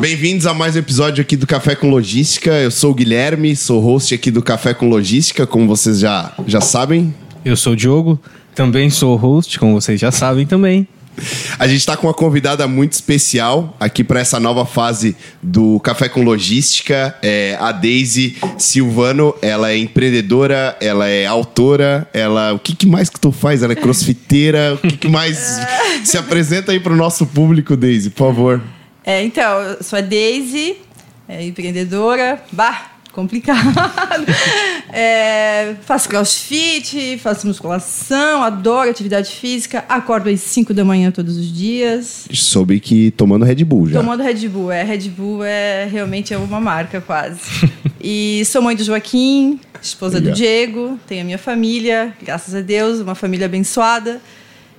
[0.00, 2.50] Bem-vindos a mais um episódio aqui do Café com Logística.
[2.52, 6.58] Eu sou o Guilherme, sou host aqui do Café com Logística, como vocês já, já
[6.58, 7.14] sabem.
[7.44, 8.18] Eu sou o Diogo,
[8.54, 10.88] também sou host, como vocês já sabem também.
[11.58, 16.08] A gente está com uma convidada muito especial aqui para essa nova fase do Café
[16.08, 17.14] com Logística.
[17.22, 19.34] É a Daisy Silvano.
[19.42, 22.54] Ela é empreendedora, ela é autora, ela.
[22.54, 23.62] O que, que mais que tu faz?
[23.62, 24.78] Ela é crossfiteira.
[24.82, 25.60] O que, que mais.
[26.04, 28.62] Se apresenta aí para o nosso público, Daisy, por favor.
[29.04, 30.76] É, então, eu sou a Daisy,
[31.28, 32.42] é, empreendedora.
[32.52, 33.60] Bah, complicado.
[34.92, 41.46] É, faço crossfit, faço musculação, adoro atividade física, acordo às 5 da manhã todos os
[41.46, 42.26] dias.
[42.34, 44.00] Soube que tomando Red Bull já.
[44.00, 44.82] Tomando Red Bull, é.
[44.82, 47.40] Red Bull é realmente é uma marca quase.
[48.02, 50.32] e sou mãe do Joaquim, esposa Legal.
[50.32, 54.20] do Diego, tenho a minha família, graças a Deus, uma família abençoada.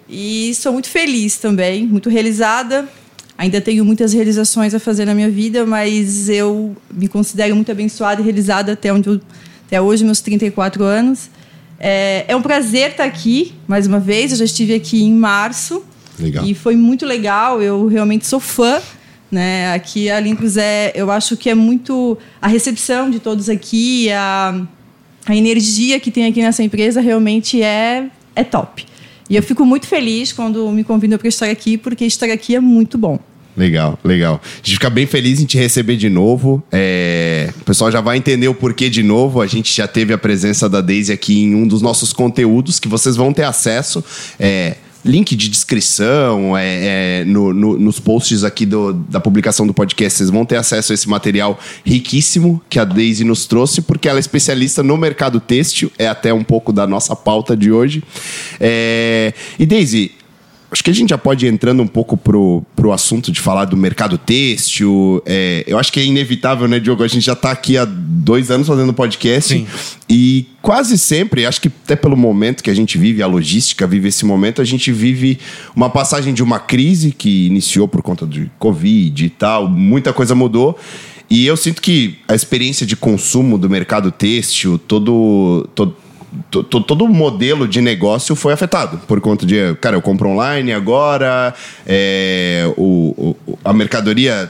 [0.10, 2.86] E sou muito feliz também, muito realizada
[3.42, 8.22] Ainda tenho muitas realizações a fazer na minha vida, mas eu me considero muito abençoada
[8.22, 9.20] e realizada até, onde eu,
[9.66, 11.28] até hoje, meus 34 anos.
[11.80, 14.30] É, é um prazer estar aqui, mais uma vez.
[14.30, 15.84] Eu já estive aqui em março.
[16.20, 16.46] Legal.
[16.46, 17.60] E foi muito legal.
[17.60, 18.80] Eu realmente sou fã.
[19.32, 19.74] Né?
[19.74, 24.62] Aqui a Lincros é, eu acho que é muito a recepção de todos aqui, a,
[25.26, 28.86] a energia que tem aqui nessa empresa realmente é, é top.
[29.28, 32.60] E eu fico muito feliz quando me convidam para estar aqui, porque estar aqui é
[32.60, 33.18] muito bom.
[33.56, 34.42] Legal, legal.
[34.44, 36.64] A gente fica bem feliz em te receber de novo.
[36.72, 37.50] É...
[37.62, 39.42] O pessoal já vai entender o porquê de novo.
[39.42, 42.88] A gente já teve a presença da Daisy aqui em um dos nossos conteúdos que
[42.88, 44.04] vocês vão ter acesso.
[44.40, 49.74] É link de descrição, é, é no, no, nos posts aqui do, da publicação do
[49.74, 54.08] podcast, vocês vão ter acesso a esse material riquíssimo que a Daisy nos trouxe, porque
[54.08, 58.04] ela é especialista no mercado têxtil, é até um pouco da nossa pauta de hoje.
[58.60, 60.12] É, e Daisy,
[60.72, 63.66] Acho que a gente já pode ir entrando um pouco pro, pro assunto de falar
[63.66, 65.22] do mercado têxtil.
[65.26, 67.04] É, eu acho que é inevitável, né, Diogo?
[67.04, 69.54] A gente já está aqui há dois anos fazendo podcast.
[69.54, 69.68] Sim.
[70.10, 74.08] E quase sempre, acho que até pelo momento que a gente vive, a logística vive
[74.08, 75.40] esse momento, a gente vive
[75.76, 80.34] uma passagem de uma crise que iniciou por conta de Covid e tal, muita coisa
[80.34, 80.80] mudou.
[81.30, 85.96] E eu sinto que a experiência de consumo do mercado têxtil, todo, todo
[86.50, 91.54] todo modelo de negócio foi afetado por conta de, cara, eu compro online agora,
[91.86, 94.50] é, o, o, a mercadoria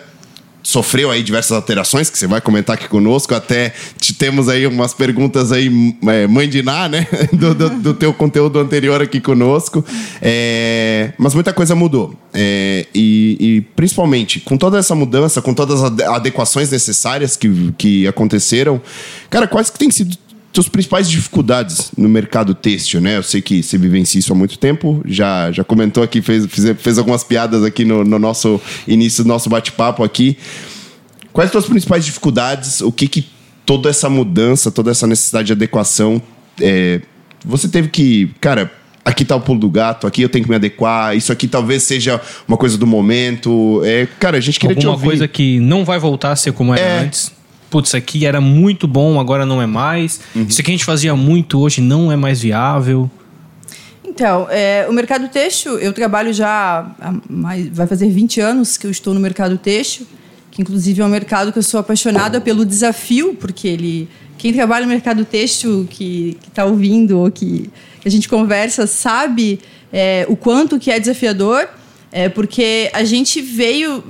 [0.63, 3.33] sofreu aí diversas alterações que você vai comentar aqui conosco.
[3.33, 7.07] Até te temos aí umas perguntas aí, é, mãe de Ná, né?
[7.33, 9.83] Do, do, do, teu conteúdo anterior aqui conosco.
[10.21, 12.13] É, mas muita coisa mudou.
[12.33, 18.07] É, e, e, principalmente, com toda essa mudança, com todas as adequações necessárias que, que
[18.07, 18.81] aconteceram,
[19.29, 20.15] cara, quais que têm sido
[20.53, 23.17] suas principais dificuldades no mercado têxtil, né?
[23.17, 26.77] Eu sei que você vivencia isso há muito tempo, já, já comentou aqui, fez, fez,
[26.79, 30.37] fez algumas piadas aqui no, no nosso início do nosso bate-papo aqui.
[31.31, 32.81] Quais as suas principais dificuldades?
[32.81, 33.25] O que que
[33.65, 36.21] toda essa mudança, toda essa necessidade de adequação,
[36.59, 37.01] é,
[37.45, 38.69] você teve que, cara,
[39.05, 41.83] aqui tá o pulo do gato, aqui eu tenho que me adequar, isso aqui talvez
[41.83, 43.81] seja uma coisa do momento.
[43.85, 45.07] É, cara, a gente queria Alguma te ouvir.
[45.07, 47.31] coisa que não vai voltar a ser como era é, antes
[47.71, 50.19] putz, isso aqui era muito bom, agora não é mais.
[50.35, 50.45] Uhum.
[50.47, 53.09] Isso aqui a gente fazia muito, hoje não é mais viável.
[54.05, 58.85] Então, é, o mercado têxtil, eu trabalho já há mais, vai fazer 20 anos que
[58.85, 60.05] eu estou no mercado têxtil,
[60.51, 64.85] que inclusive é um mercado que eu sou apaixonada pelo desafio, porque ele quem trabalha
[64.85, 67.69] no mercado têxtil que está ouvindo ou que,
[68.01, 69.59] que, a gente conversa sabe
[69.93, 71.69] é, o quanto que é desafiador
[72.11, 74.03] é porque a gente veio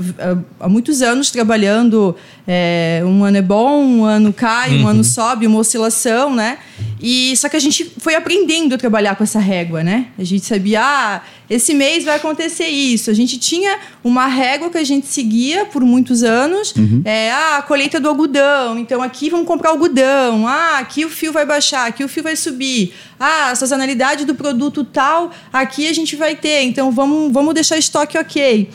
[0.60, 2.16] há muitos anos trabalhando
[2.48, 4.84] é, um ano é bom, um ano cai, uhum.
[4.84, 5.04] um ano uhum.
[5.04, 6.58] sobe, uma oscilação, né?
[7.02, 10.08] E só que a gente foi aprendendo a trabalhar com essa régua, né?
[10.20, 13.10] A gente sabia, ah, esse mês vai acontecer isso.
[13.10, 16.74] A gente tinha uma régua que a gente seguia por muitos anos.
[16.76, 17.02] Uhum.
[17.04, 18.78] É, ah, a colheita do algodão.
[18.78, 20.48] Então aqui vamos comprar algodão.
[20.48, 22.94] Ah, aqui o fio vai baixar, aqui o fio vai subir.
[23.20, 26.64] Ah, a sazonalidade do produto tal, aqui a gente vai ter.
[26.64, 28.70] Então vamos, vamos deixar estoque ok.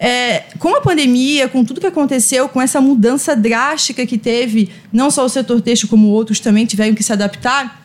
[0.00, 5.10] É, com a pandemia, com tudo que aconteceu, com essa mudança drástica que teve, não
[5.10, 7.82] só o setor têxtil, como outros também tiveram que se adaptar,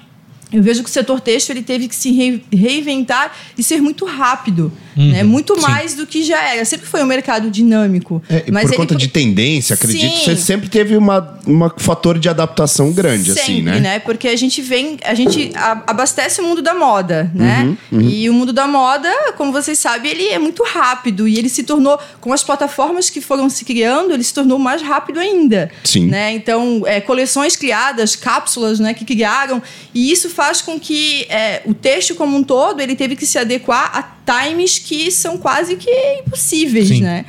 [0.51, 2.11] eu vejo que o setor têxtil ele teve que se
[2.51, 5.23] reinventar e ser muito rápido, uhum, né?
[5.23, 5.97] muito mais sim.
[5.97, 6.63] do que já era.
[6.63, 8.21] Sempre foi um mercado dinâmico.
[8.29, 10.19] É, mas por conta de tendência, acredito sim.
[10.19, 13.79] que você sempre teve uma, uma fator de adaptação grande, sempre, assim, né?
[13.79, 13.99] né?
[13.99, 17.63] Porque a gente vem, a gente abastece o mundo da moda, né?
[17.91, 18.09] Uhum, uhum.
[18.09, 21.63] E o mundo da moda, como vocês sabem, ele é muito rápido e ele se
[21.63, 25.69] tornou, com as plataformas que foram se criando, ele se tornou mais rápido ainda.
[25.83, 26.07] Sim.
[26.07, 26.33] Né?
[26.33, 29.61] Então, é, coleções criadas, cápsulas, né, que criaram,
[29.93, 33.25] e isso faz faz com que é, o texto como um todo ele teve que
[33.25, 34.13] se adequar a
[34.43, 35.89] times que são quase que
[36.19, 37.01] impossíveis, Sim.
[37.01, 37.25] né?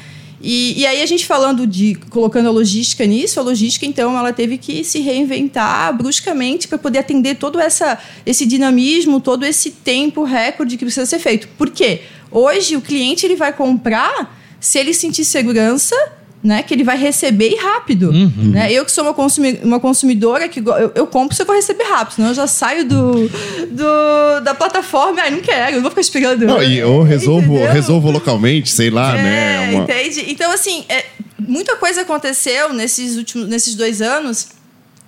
[0.46, 4.30] E, e aí a gente falando de colocando a logística nisso, a logística então ela
[4.30, 10.22] teve que se reinventar bruscamente para poder atender todo essa, esse dinamismo, todo esse tempo
[10.22, 11.48] recorde que precisa ser feito.
[11.56, 12.02] Por quê?
[12.30, 15.96] Hoje o cliente ele vai comprar se ele sentir segurança
[16.44, 18.10] né, que ele vai receber rápido.
[18.10, 18.50] Uhum.
[18.52, 18.70] Né?
[18.70, 21.84] Eu que sou uma, consumi uma consumidora que eu, eu, compro se eu vou receber
[21.84, 23.30] rápido, senão eu já saio do,
[23.70, 26.44] do da plataforma e não quero, não vou ficar esperando.
[26.44, 29.70] Não, e eu resolvo, resolvo localmente, sei lá, é, né?
[29.70, 29.84] Uma...
[29.84, 30.26] Entende?
[30.28, 31.06] Então, assim, é,
[31.38, 34.48] muita coisa aconteceu nesses últimos nesses dois anos.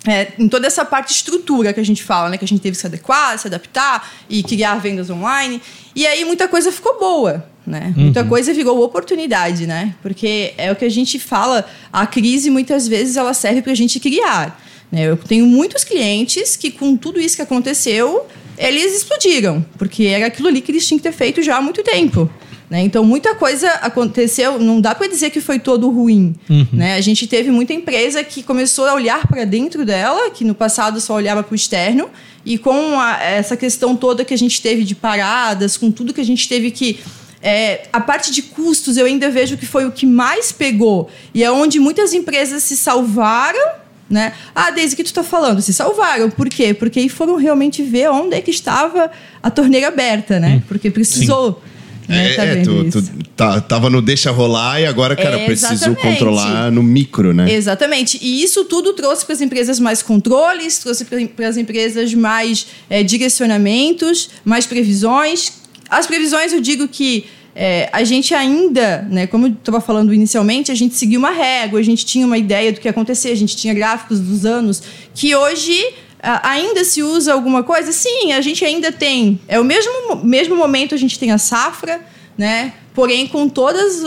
[0.09, 2.39] É, em toda essa parte estrutura que a gente fala, né?
[2.39, 5.61] Que a gente teve que se adequar, se adaptar e criar vendas online.
[5.97, 7.93] E aí muita coisa ficou boa né?
[7.97, 8.05] Uhum.
[8.05, 9.95] Muita coisa virou oportunidade, né?
[10.03, 13.77] Porque é o que a gente fala, a crise muitas vezes ela serve para a
[13.77, 14.61] gente criar.
[14.91, 15.09] Né?
[15.09, 18.27] Eu tenho muitos clientes que com tudo isso que aconteceu,
[18.57, 21.83] eles explodiram, porque era aquilo ali que eles tinham que ter feito já há muito
[21.83, 22.31] tempo.
[22.69, 22.83] Né?
[22.83, 26.35] Então, muita coisa aconteceu, não dá para dizer que foi todo ruim.
[26.51, 26.67] Uhum.
[26.73, 26.95] Né?
[26.95, 31.01] A gente teve muita empresa que começou a olhar para dentro dela, que no passado
[31.01, 32.09] só olhava para o externo,
[32.45, 36.21] e com a, essa questão toda que a gente teve de paradas, com tudo que
[36.21, 36.99] a gente teve que
[37.43, 41.45] é, a parte de custos eu ainda vejo que foi o que mais pegou e
[41.45, 44.33] é onde muitas empresas se salvaram né?
[44.55, 46.31] Ah, desde que tu está falando, se salvaram.
[46.31, 46.73] Por quê?
[46.73, 49.11] Porque aí foram realmente ver onde é que estava
[49.43, 50.57] a torneira aberta, né?
[50.57, 50.63] Hum.
[50.69, 51.51] Porque precisou.
[51.51, 51.67] Né?
[52.09, 53.03] É, tá é tu, tu
[53.35, 57.53] tá, tava no deixa rolar e agora, cara, é, preciso controlar no micro, né?
[57.53, 58.17] Exatamente.
[58.23, 63.03] E isso tudo trouxe para as empresas mais controles, trouxe para as empresas mais é,
[63.03, 65.66] direcionamentos, mais previsões.
[65.89, 70.71] As previsões, eu digo que é, a gente ainda, né, como eu estava falando inicialmente,
[70.71, 73.37] a gente seguiu uma régua, a gente tinha uma ideia do que ia acontecer, a
[73.37, 74.83] gente tinha gráficos dos anos,
[75.15, 75.95] que hoje
[76.43, 77.93] ainda se usa alguma coisa?
[77.93, 79.41] Sim, a gente ainda tem.
[79.47, 82.01] É o mesmo, mesmo momento a gente tem a safra,
[82.37, 82.73] né?
[82.95, 84.03] Porém, com todas,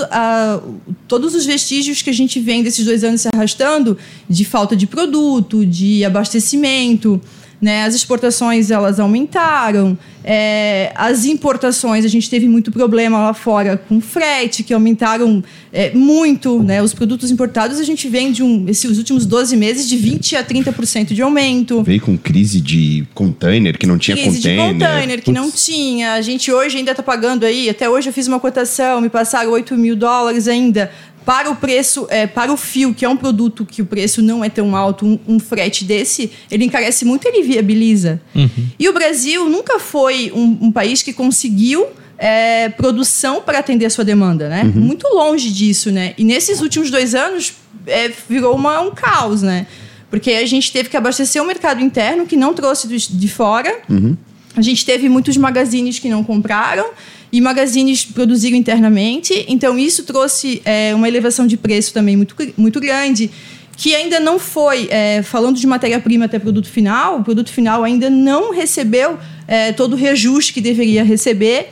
[1.08, 3.98] todos os vestígios que a gente vem desses dois anos se arrastando,
[4.28, 7.22] de falta de produto, de abastecimento,
[7.62, 7.84] né?
[7.84, 14.00] As exportações elas aumentaram, é, as importações a gente teve muito problema lá fora com
[14.00, 16.62] frete, que aumentaram é, muito.
[16.62, 16.82] Né?
[16.82, 20.44] Os produtos importados a gente vem de um, esses últimos 12 meses de 20% a
[20.44, 21.84] 30% de aumento.
[21.84, 24.68] Veio com crise de container, que não tinha crise container.
[24.68, 26.14] Crise de container, que não tinha.
[26.14, 29.52] A gente hoje ainda está pagando aí, até hoje eu fiz uma cotação, me passaram
[29.52, 30.92] 8 mil dólares ainda
[31.26, 34.44] para o preço, é, para o fio, que é um produto que o preço não
[34.44, 38.22] é tão alto, um, um frete desse, ele encarece muito, ele viabiliza.
[38.34, 38.50] Uhum.
[38.80, 41.88] E o Brasil nunca foi um, um país que conseguiu
[42.18, 44.64] é, produção para atender a sua demanda, né?
[44.64, 44.82] Uhum.
[44.82, 46.14] Muito longe disso, né?
[46.18, 47.54] E nesses últimos dois anos
[47.88, 49.68] é, virou uma, um caos, né?
[50.10, 53.80] Porque a gente teve que abastecer o mercado interno que não trouxe de fora.
[53.88, 54.18] Uhum.
[54.56, 56.86] A gente teve muitos magazines que não compraram
[57.32, 59.46] e magazines produziram internamente.
[59.48, 63.30] Então, isso trouxe é, uma elevação de preço também muito, muito grande,
[63.78, 68.10] que ainda não foi, é, falando de matéria-prima até produto final, o produto final ainda
[68.10, 69.18] não recebeu
[69.48, 71.70] é, todo o reajuste que deveria receber.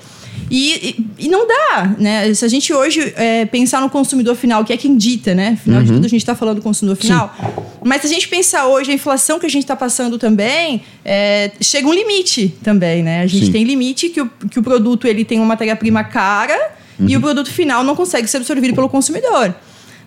[0.50, 2.34] E, e, e, não dá, né?
[2.34, 5.58] Se a gente hoje é, pensar no consumidor final, que é quem dita, né?
[5.60, 5.86] Afinal uhum.
[5.86, 7.34] de tudo, a gente está falando do consumidor final.
[7.38, 7.64] Sim.
[7.84, 11.52] Mas se a gente pensar hoje, a inflação que a gente está passando também, é,
[11.60, 13.22] chega um limite também, né?
[13.22, 13.52] A gente Sim.
[13.52, 17.10] tem limite que o, que o produto ele tem uma matéria-prima cara uhum.
[17.10, 19.54] e o produto final não consegue ser absorvido pelo consumidor.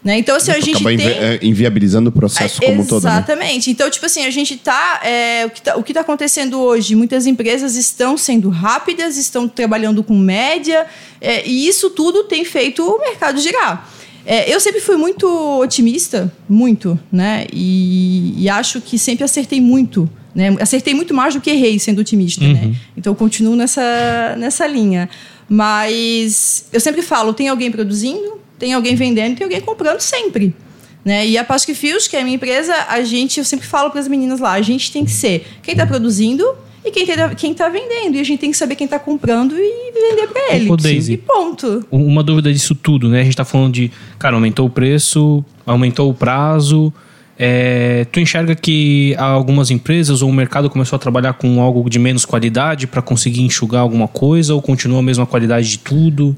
[0.02, 0.18] Né?
[0.18, 1.06] Então, assim, a gente Acaba tem...
[1.06, 3.04] É, inviabilizando o processo é, como todo.
[3.04, 3.10] Né?
[3.10, 3.68] Exatamente.
[3.68, 3.72] Né?
[3.72, 7.76] Então, tipo assim, a gente tá, é, o que está tá acontecendo hoje, muitas empresas
[7.76, 10.86] estão sendo rápidas, estão trabalhando com média,
[11.20, 13.90] é, e isso tudo tem feito o mercado girar.
[14.24, 15.26] É, eu sempre fui muito
[15.60, 17.46] otimista, muito, né?
[17.52, 20.08] E, e, acho que sempre acertei muito.
[20.34, 20.54] Né?
[20.60, 22.52] Acertei muito mais do que errei sendo otimista, né?
[22.52, 22.68] uhum.
[22.70, 22.76] né?
[22.96, 25.08] Então, eu continuo nessa, nessa linha.
[25.48, 30.54] Mas eu sempre falo, tem alguém produzindo, tem alguém vendendo, tem alguém comprando sempre.
[31.02, 31.26] Né?
[31.26, 34.00] E a Pasque Fios, que é a minha empresa, a gente, eu sempre falo para
[34.00, 36.44] as meninas lá, a gente tem que ser quem está produzindo
[36.84, 38.16] e quem está quem tá vendendo.
[38.16, 40.70] E a gente tem que saber quem está comprando e vender para ele.
[40.70, 41.84] Ô, Daisy, e ponto.
[41.90, 43.20] Uma dúvida disso tudo, né?
[43.20, 46.92] A gente está falando de, cara, aumentou o preço, aumentou o prazo.
[47.38, 51.98] É, tu enxerga que algumas empresas ou o mercado começou a trabalhar com algo de
[51.98, 56.36] menos qualidade para conseguir enxugar alguma coisa ou continua a mesma qualidade de tudo?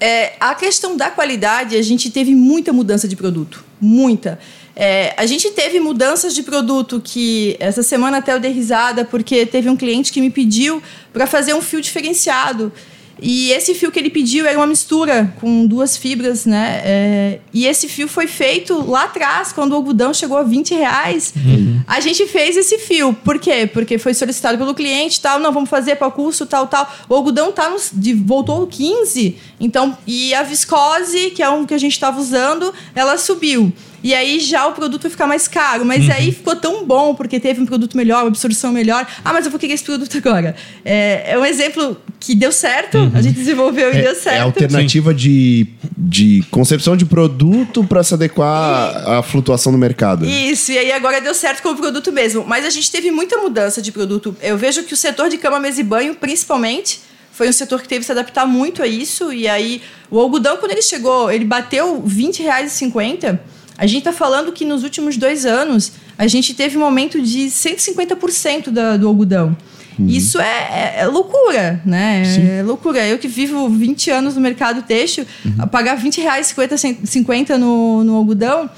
[0.00, 3.64] É, a questão da qualidade, a gente teve muita mudança de produto.
[3.80, 4.38] Muita.
[4.76, 9.46] É, a gente teve mudanças de produto que essa semana até eu dei risada porque
[9.46, 10.82] teve um cliente que me pediu
[11.12, 12.72] para fazer um fio diferenciado.
[13.20, 16.80] E esse fio que ele pediu era uma mistura com duas fibras, né?
[16.84, 21.32] É, e esse fio foi feito lá atrás, quando o algodão chegou a 20 reais.
[21.36, 21.80] Uhum.
[21.86, 23.12] A gente fez esse fio.
[23.12, 23.68] Por quê?
[23.72, 25.38] Porque foi solicitado pelo cliente tal.
[25.38, 26.90] Não, vamos fazer para o curso tal, tal.
[27.08, 29.36] O algodão tá nos, de, voltou 15.
[29.60, 33.72] Então, e a viscose, que é um que a gente estava usando, ela subiu.
[34.04, 35.82] E aí já o produto vai ficar mais caro.
[35.82, 36.12] Mas uhum.
[36.12, 39.06] aí ficou tão bom, porque teve um produto melhor, uma absorção melhor.
[39.24, 40.54] Ah, mas eu vou querer esse produto agora.
[40.84, 43.12] É, é um exemplo que deu certo, uhum.
[43.14, 44.36] a gente desenvolveu e é, deu certo.
[44.36, 49.10] É a alternativa de, de concepção de produto para se adequar e...
[49.10, 50.26] à flutuação do mercado.
[50.26, 52.44] Isso, e aí agora deu certo com o produto mesmo.
[52.46, 54.36] Mas a gente teve muita mudança de produto.
[54.42, 57.00] Eu vejo que o setor de cama, mesa e banho, principalmente,
[57.32, 59.32] foi um setor que teve que se adaptar muito a isso.
[59.32, 59.80] E aí,
[60.10, 63.38] o algodão, quando ele chegou, ele bateu R$20,50
[63.76, 67.46] a gente está falando que nos últimos dois anos a gente teve um aumento de
[67.46, 69.56] 150% da, do algodão.
[69.98, 70.08] Uhum.
[70.08, 72.24] Isso é, é, é, loucura, né?
[72.24, 72.48] Sim.
[72.48, 73.06] É loucura.
[73.06, 75.68] Eu que vivo 20 anos no mercado têxtil, uhum.
[75.68, 78.68] pagar 20 reais 50, 50 no, no algodão.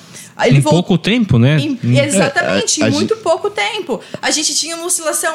[0.44, 1.58] Ele em pouco tempo, né?
[1.58, 1.98] Em, hum.
[1.98, 3.22] exatamente, é, em muito gente...
[3.22, 4.00] pouco tempo.
[4.20, 5.34] A gente tinha uma oscilação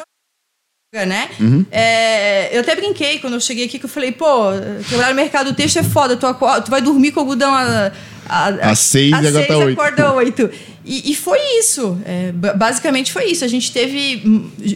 [0.93, 1.29] né?
[1.39, 1.65] Uhum.
[1.71, 4.51] É, eu até brinquei quando eu cheguei aqui que eu falei, pô,
[4.89, 6.27] trabalhar no mercado têxtil é foda, tu,
[6.65, 7.93] tu vai dormir com algodão a,
[8.31, 9.81] às seis e agora tá oito.
[9.81, 10.50] acorda oito.
[10.85, 11.97] E, e, foi isso.
[12.05, 13.43] É, basicamente foi isso.
[13.43, 14.23] A gente teve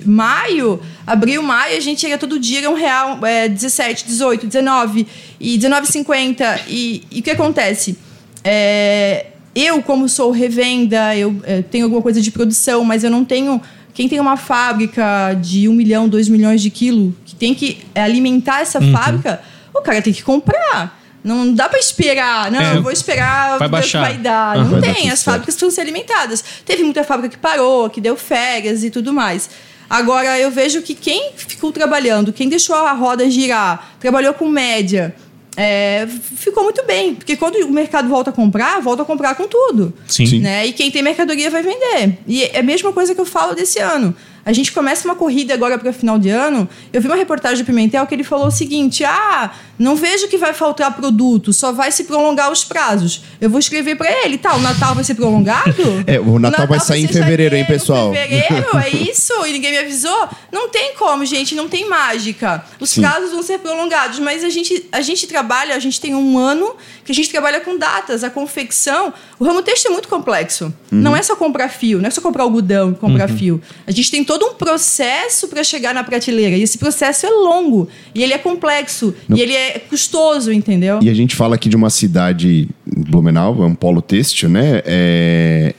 [0.06, 5.08] maio, abril, maio, a gente ia todo dia, um real, é, 17, 18, 19
[5.40, 6.62] e 19,50.
[6.68, 7.98] E, e o que acontece?
[8.44, 13.24] É, eu, como sou revenda, eu é, tenho alguma coisa de produção, mas eu não
[13.24, 13.62] tenho.
[13.94, 18.60] Quem tem uma fábrica de um milhão, dois milhões de quilos, que tem que alimentar
[18.60, 18.92] essa uhum.
[18.92, 19.42] fábrica,
[19.74, 21.05] o cara tem que comprar.
[21.26, 22.52] Não dá para esperar.
[22.52, 24.02] Não, é, vou esperar vai baixar.
[24.02, 24.58] vai dar.
[24.58, 24.64] Uhum.
[24.64, 25.10] Não vai tem.
[25.10, 26.44] As fábricas precisam ser alimentadas.
[26.64, 29.50] Teve muita fábrica que parou, que deu férias e tudo mais.
[29.90, 35.16] Agora, eu vejo que quem ficou trabalhando, quem deixou a roda girar, trabalhou com média,
[35.58, 37.16] é, ficou muito bem.
[37.16, 39.94] Porque quando o mercado volta a comprar, volta a comprar com tudo.
[40.08, 40.42] Sim.
[40.42, 40.68] Né?
[40.68, 42.20] E quem tem mercadoria vai vender.
[42.28, 44.16] E é a mesma coisa que eu falo desse ano.
[44.46, 46.70] A gente começa uma corrida agora para o final de ano.
[46.94, 50.38] Eu vi uma reportagem do Pimentel que ele falou o seguinte: ah, não vejo que
[50.38, 53.24] vai faltar produto, só vai se prolongar os prazos.
[53.42, 54.56] Eu vou escrever para ele, tá?
[54.56, 55.76] O Natal vai ser prolongado?
[56.08, 58.14] é, o Natal, o Natal vai sair em fevereiro, hein, pessoal?
[58.14, 59.34] Fevereiro, é isso?
[59.46, 60.30] E ninguém me avisou?
[60.52, 62.64] Não tem como, gente, não tem mágica.
[62.80, 63.02] Os Sim.
[63.02, 66.76] prazos vão ser prolongados, mas a gente, a gente trabalha, a gente tem um ano
[67.04, 69.14] que a gente trabalha com datas, a confecção.
[69.40, 70.66] O ramo texto é muito complexo.
[70.66, 71.00] Uhum.
[71.00, 73.38] Não é só comprar fio, não é só comprar algodão e comprar uhum.
[73.38, 73.62] fio.
[73.86, 76.56] A gente tem todo um processo para chegar na prateleira.
[76.56, 77.88] E esse processo é longo.
[78.14, 79.14] E ele é complexo.
[79.28, 79.38] No...
[79.38, 81.00] E ele é custoso, entendeu?
[81.02, 84.82] E a gente fala aqui de uma cidade, Blumenau, é um polo têxtil, né?
[84.86, 85.74] É...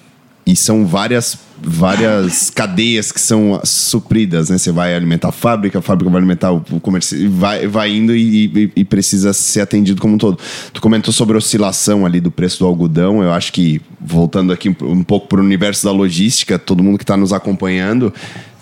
[0.47, 4.59] E são várias várias cadeias que são supridas, né?
[4.59, 8.47] Você vai alimentar a fábrica, a fábrica vai alimentar o comércio, vai, vai indo e,
[8.47, 10.39] e, e, precisa ser atendido como um todo.
[10.73, 14.69] Tu comentou sobre a oscilação ali do preço do algodão, eu acho que, voltando aqui
[14.69, 18.13] um pouco para o universo da logística, todo mundo que está nos acompanhando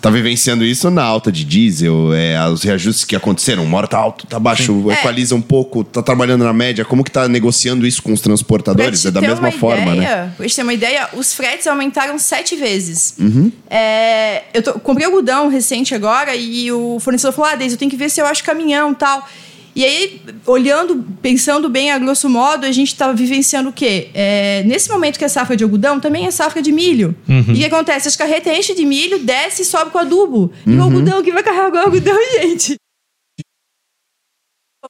[0.05, 3.97] tá vivenciando isso na alta de diesel, é, os reajustes que aconteceram, uma hora tá
[3.97, 4.93] alto, tá baixo, é.
[4.93, 9.03] equaliza um pouco, tá trabalhando na média, como que tá negociando isso com os transportadores?
[9.03, 10.33] É da mesma forma, ideia, né?
[10.37, 13.15] Pra gente ter uma ideia, os fretes aumentaram sete vezes.
[13.17, 13.51] Uhum.
[13.67, 17.89] É, eu tô, comprei algodão recente agora e o fornecedor falou, ah, Deise, eu tenho
[17.89, 19.27] que ver se eu acho caminhão e tal.
[19.75, 24.09] E aí, olhando, pensando bem a grosso modo, a gente está vivenciando o quê?
[24.13, 27.13] É, nesse momento que é safra de algodão, também é safra de milho.
[27.27, 27.43] Uhum.
[27.49, 28.07] E o que acontece?
[28.07, 30.37] As carretas enchem de milho, desce e sobe com adubo.
[30.37, 30.51] Uhum.
[30.65, 30.83] E o uhum.
[30.83, 32.75] algodão, que vai carregar o algodão, gente?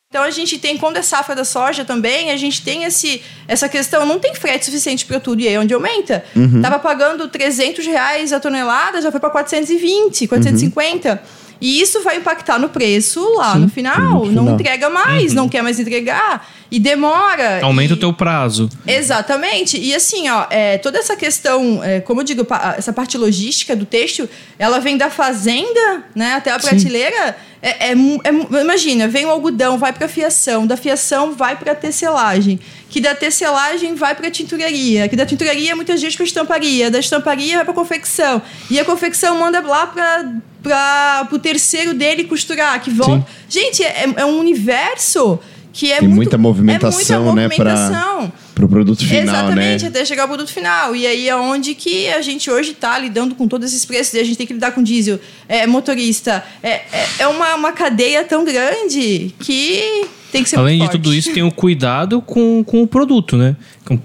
[0.10, 3.68] Então a gente tem, quando é safra da soja também, a gente tem esse, essa
[3.68, 5.42] questão, não tem frete suficiente para tudo.
[5.42, 6.24] E aí onde aumenta?
[6.36, 6.62] Uhum.
[6.62, 11.10] Tava pagando 300 reais a tonelada, já foi para 420, 450.
[11.12, 11.18] Uhum.
[11.62, 13.96] E isso vai impactar no preço lá Sim, no, final.
[13.96, 14.44] no, final.
[14.44, 15.36] Não entrega mais, uhum.
[15.36, 16.48] não quer mais entregar.
[16.70, 17.60] E demora.
[17.64, 17.96] Aumenta e...
[17.96, 18.70] o teu prazo.
[18.86, 19.80] Exatamente.
[19.80, 22.46] E assim, ó, é, toda essa questão, é, como eu digo,
[22.78, 24.28] essa parte logística do texto,
[24.60, 27.38] ela vem da fazenda né, até a prateleira.
[27.62, 32.60] É, é, é, imagina, vem o algodão, vai para fiação, da fiação vai para tecelagem,
[32.90, 37.58] que da tecelagem vai para tinturaria, que da tinturaria muitas vezes para estamparia, da estamparia
[37.58, 43.28] vai para confecção, e a confecção manda lá para o terceiro dele costurar, que volta.
[43.50, 43.62] Sim.
[43.62, 45.40] Gente, é, é um universo
[45.76, 48.22] que é Tem muito, muita movimentação, é muita movimentação.
[48.22, 48.32] né?
[48.56, 49.90] Para o produto final, Exatamente, né?
[49.90, 50.96] até chegar ao produto final.
[50.96, 54.20] E aí é onde que a gente hoje está lidando com todos esses preços e
[54.20, 56.42] a gente tem que lidar com diesel, é, motorista.
[56.64, 61.14] É, é, é uma, uma cadeia tão grande que tem que ser Além de tudo
[61.14, 63.58] isso, tem o cuidado com, com o produto, né?
[63.84, 64.00] Com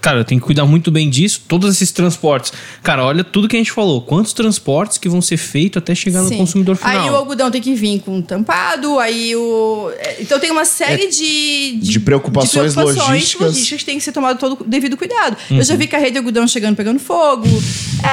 [0.00, 2.52] cara, tem que cuidar muito bem disso, todos esses transportes.
[2.82, 4.00] Cara, olha tudo que a gente falou.
[4.02, 6.30] Quantos transportes que vão ser feitos até chegar Sim.
[6.30, 7.04] no consumidor final?
[7.04, 9.90] Aí o algodão tem que vir com tampado, aí o.
[9.98, 13.56] é, Então tem uma série de, de preocupações logísticas.
[13.68, 15.36] que tem que ser tomado todo o devido cuidado.
[15.50, 15.58] Uhum.
[15.58, 17.46] Eu já vi carreira de algodão chegando pegando fogo.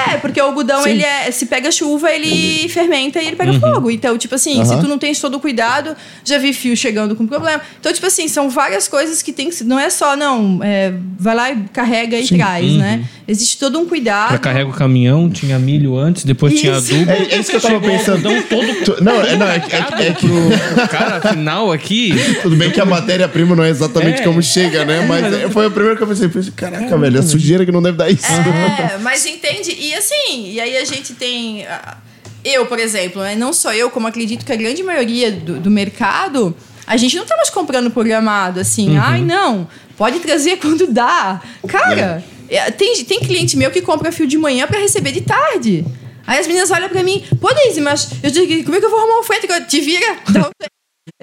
[0.10, 0.89] É, porque o algodão, Sim.
[0.89, 1.32] ele é.
[1.32, 3.60] Se pega chuva, ele fermenta e ele pega Uhum.
[3.60, 3.89] fogo.
[3.91, 4.82] Então, tipo assim, se Aham.
[4.82, 7.62] tu não tens todo o cuidado, já vi fio chegando com problema.
[7.79, 9.63] Então, tipo assim, são várias coisas que tem que.
[9.63, 13.03] Não é só, não, é, vai lá e carrega e traz, né?
[13.27, 14.29] Existe todo um cuidado.
[14.29, 16.93] Pra carregar o caminhão, tinha milho antes, depois tinha Isso.
[16.96, 17.12] adubo.
[17.12, 18.24] É, é isso que eu tava o pensando.
[18.50, 22.15] todo Não, é, não, é, que- é, é que pro cara final aqui.
[22.41, 24.24] tudo bem que a matéria-prima não é exatamente É.
[24.24, 25.05] como chega, né?
[25.07, 27.81] Mas é, foi a primeira que eu pensei, pensei, caraca, velho, é sujeira que não
[27.84, 28.25] deve dar isso.
[28.25, 29.75] É, mas entende?
[29.79, 31.65] E assim, e aí a gente tem.
[31.67, 31.98] ah,
[32.43, 35.69] Eu, por exemplo, né, não só eu, como acredito que a grande maioria do, do
[35.69, 36.55] mercado,
[36.88, 38.98] a gente não tá mais comprando programado assim.
[38.98, 39.67] Ai, não,
[39.98, 41.41] pode trazer quando dá.
[41.67, 45.86] Cara, é, tem, tem cliente meu que compra fio de manhã para receber de tarde.
[46.25, 48.89] Aí as meninas olham pra mim, pô, Daisy, mas eu digo, como é que eu
[48.89, 49.48] vou arrumar um frete?
[49.67, 50.76] Te vira, dá um...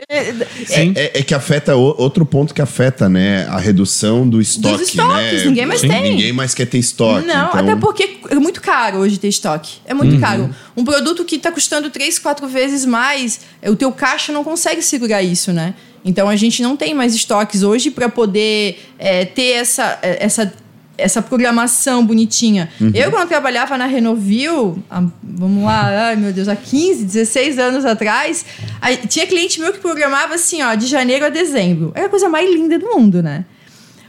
[0.09, 0.33] É,
[0.67, 0.93] Sim.
[0.97, 3.47] É, é que afeta o- outro ponto que afeta, né?
[3.49, 5.45] A redução do estoque, estoques, né?
[5.45, 6.03] ninguém mais Sim, tem.
[6.03, 7.27] Ninguém mais quer ter estoque.
[7.27, 7.61] Não, então...
[7.61, 9.79] até porque é muito caro hoje ter estoque.
[9.87, 9.99] É Uhum.
[9.99, 10.55] muito caro.
[10.77, 14.83] Um produto que está custando três, quatro vezes mais, é, o teu caixa não consegue
[14.83, 15.75] segurar isso, né?
[16.05, 20.53] Então a gente não tem mais estoques hoje para poder é, ter essa, é, essa,
[20.97, 22.69] essa programação bonitinha.
[22.81, 22.93] Uhum.
[22.95, 27.85] Eu, quando trabalhava na Renovil, há- vamos lá, ai meu Deus, há 15, 16 anos
[27.85, 28.45] atrás,
[28.81, 31.91] aí tinha cliente meu que programava assim, ó, de janeiro a dezembro.
[31.95, 33.45] Era a coisa mais linda do mundo, né?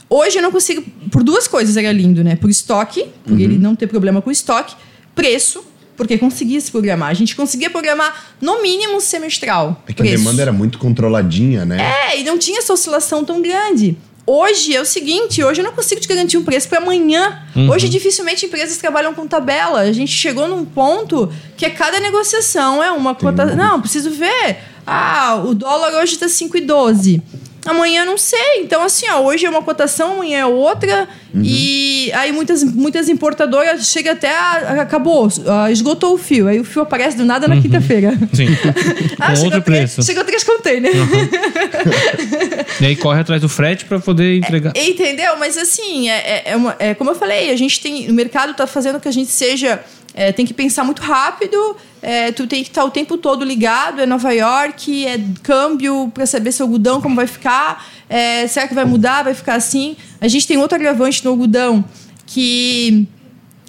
[0.08, 0.84] Hoje eu não consigo.
[1.10, 2.36] Por duas coisas era lindo, né?
[2.36, 3.40] Por estoque, por Uhum.
[3.40, 4.76] ele não ter problema com estoque.
[5.16, 5.64] Preço,
[5.96, 7.08] porque conseguia se programar.
[7.08, 9.82] A gente conseguia programar no mínimo semestral.
[9.88, 10.18] É que a preço.
[10.22, 11.78] demanda era muito controladinha, né?
[12.12, 13.96] É, e não tinha essa oscilação tão grande.
[14.26, 17.38] Hoje é o seguinte, hoje eu não consigo te garantir um preço para amanhã.
[17.70, 19.80] Hoje dificilmente empresas trabalham com tabela.
[19.80, 23.44] A gente chegou num ponto que a cada negociação é uma cota.
[23.54, 24.58] Não, preciso ver.
[24.84, 27.22] Ah, o dólar hoje está 5,12.
[27.66, 28.58] Amanhã não sei.
[28.62, 31.08] Então, assim, ó, hoje é uma cotação, amanhã é outra.
[31.42, 36.48] E aí muitas, muitas importadoras chega até a, acabou, ah, esgotou o fio.
[36.48, 38.12] Aí o fio aparece do nada na quinta-feira.
[38.32, 38.46] Sim.
[39.18, 40.02] Ah, Com chegou outro três- preço.
[40.06, 40.94] Chegou três containers.
[42.80, 44.72] E aí corre atrás do frete pra poder entregar.
[44.76, 45.36] Entendeu?
[45.38, 48.10] Mas assim, é, é, é uma- é como eu falei, a gente tem.
[48.10, 49.80] O mercado está fazendo que a gente seja.
[50.16, 54.00] É, tem que pensar muito rápido, é, tu tem que estar o tempo todo ligado,
[54.00, 58.66] é Nova York, é câmbio para saber se o algodão como vai ficar, é, será
[58.66, 59.94] que vai mudar, vai ficar assim.
[60.18, 61.84] A gente tem outro agravante no algodão
[62.26, 63.06] que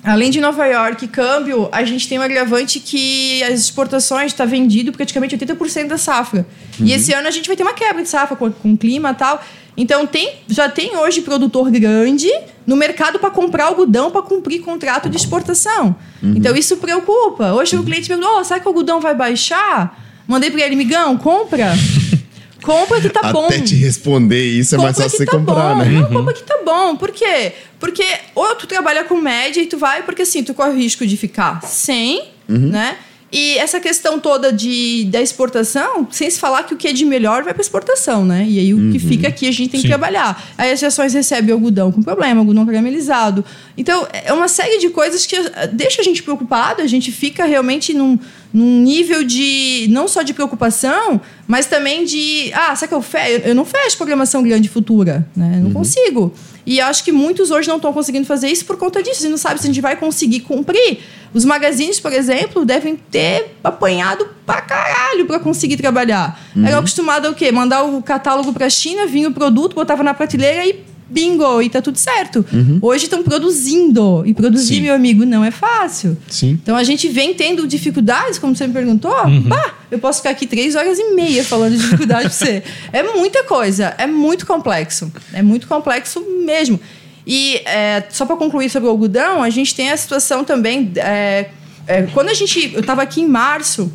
[0.03, 4.45] Além de Nova York e câmbio, a gente tem um agravante que as exportações está
[4.45, 6.47] vendido praticamente 80% da safra.
[6.79, 9.11] E esse ano a gente vai ter uma quebra de safra com, com o clima
[9.11, 9.43] e tal.
[9.77, 12.27] Então tem, já tem hoje produtor grande
[12.65, 15.95] no mercado para comprar algodão para cumprir contrato de exportação.
[16.23, 17.53] Então isso preocupa.
[17.53, 20.03] Hoje o cliente perguntou: oh, será que o algodão vai baixar?
[20.27, 21.73] Mandei para ele, migão, compra.
[22.63, 23.45] Compra que tá bom.
[23.45, 25.77] Até te responder isso é mais fácil que você tá comprar, bom.
[25.85, 25.89] né?
[25.89, 26.97] Não, compra que tá bom.
[26.97, 27.53] Por quê?
[27.79, 28.03] Porque
[28.35, 31.15] ou tu trabalha com média e tu vai, porque assim, tu corre o risco de
[31.15, 32.57] ficar sem, Uhum.
[32.71, 32.97] né?
[33.29, 37.03] E essa questão toda de, da exportação, sem se falar que o que é de
[37.03, 38.45] melhor vai para exportação, né?
[38.47, 38.91] E aí o Uhum.
[38.91, 39.87] que fica aqui a gente tem Sim.
[39.87, 40.41] que trabalhar.
[40.57, 43.43] Aí as ações recebem algodão com problema, algodão caramelizado.
[43.77, 47.43] Então, é uma série de coisas que eh, deixa a gente preocupado, a gente fica
[47.45, 48.17] realmente num,
[48.53, 53.45] num nível de, não só de preocupação, mas também de, ah, será que eu fecho?
[53.45, 55.55] Eu não fecho programação grande futura, né?
[55.57, 56.33] Eu não consigo.
[56.67, 59.25] E acho que muitos hoje não estão conseguindo fazer isso por conta disso.
[59.25, 60.99] E não sabe se a gente vai conseguir cumprir.
[61.33, 66.37] Os magazines, por exemplo, devem ter apanhado pra caralho pra conseguir trabalhar.
[66.61, 67.53] Era acostumado ao quê?
[67.53, 71.81] Mandar o catálogo pra China, vinha o produto, botava na prateleira e bingo, e tá
[71.81, 72.45] tudo certo.
[72.81, 74.23] Hoje estão produzindo.
[74.25, 74.81] E produzir, Sim.
[74.81, 76.17] meu amigo, não é fácil.
[76.27, 76.59] Sim.
[76.61, 79.11] Então a gente vem tendo dificuldades, como você me perguntou.
[79.45, 82.63] Bah, eu posso ficar aqui três horas e meia falando de dificuldade pra você.
[82.93, 85.11] É muita coisa, é muito complexo.
[85.33, 86.79] É muito complexo mesmo.
[87.25, 90.91] E é, só para concluir sobre o algodão, a gente tem a situação também.
[90.95, 91.49] é,
[91.87, 92.73] é, quando a gente.
[92.73, 93.91] Eu estava aqui em março,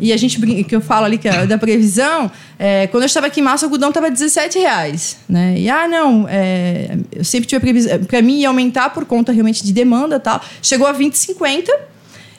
[0.00, 3.26] e a gente que eu falo ali que é da previsão, é, quando eu estava
[3.26, 5.16] aqui em março, o algodão estava 17 reais.
[5.26, 5.58] Né?
[5.58, 8.04] E ah, não, é, eu sempre tive a previsão.
[8.04, 10.42] Para mim ia aumentar por conta realmente de demanda e tal.
[10.60, 11.68] Chegou a 20,50.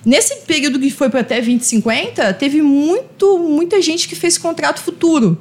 [0.04, 5.38] Nesse período que foi para até 2050, teve muito, muita gente que fez contrato futuro.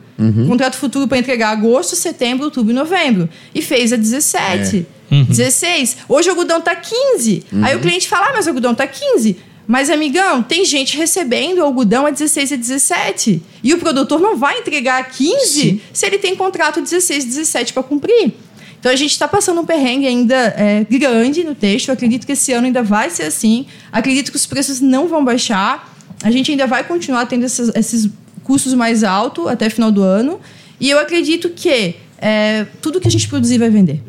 [0.47, 3.29] Contrato futuro para entregar agosto, setembro, outubro e novembro.
[3.55, 4.87] E fez a 17,
[5.29, 5.97] 16.
[6.07, 7.45] Hoje o algodão tá 15.
[7.63, 9.50] Aí o cliente fala, ah, mas o algodão tá 15.
[9.67, 13.43] Mas, amigão, tem gente recebendo algodão a 16 e 17.
[13.63, 17.73] E o produtor não vai entregar a 15 se ele tem contrato 16 e 17
[17.73, 18.35] para cumprir.
[18.81, 21.89] Então a gente está passando um perrengue ainda é, grande no texto.
[21.89, 23.67] Eu acredito que esse ano ainda vai ser assim.
[23.93, 25.95] Acredito que os preços não vão baixar.
[26.23, 28.09] A gente ainda vai continuar tendo esses, esses
[28.43, 30.41] custos mais altos até final do ano.
[30.81, 34.03] E eu acredito que é, tudo que a gente produzir vai vender.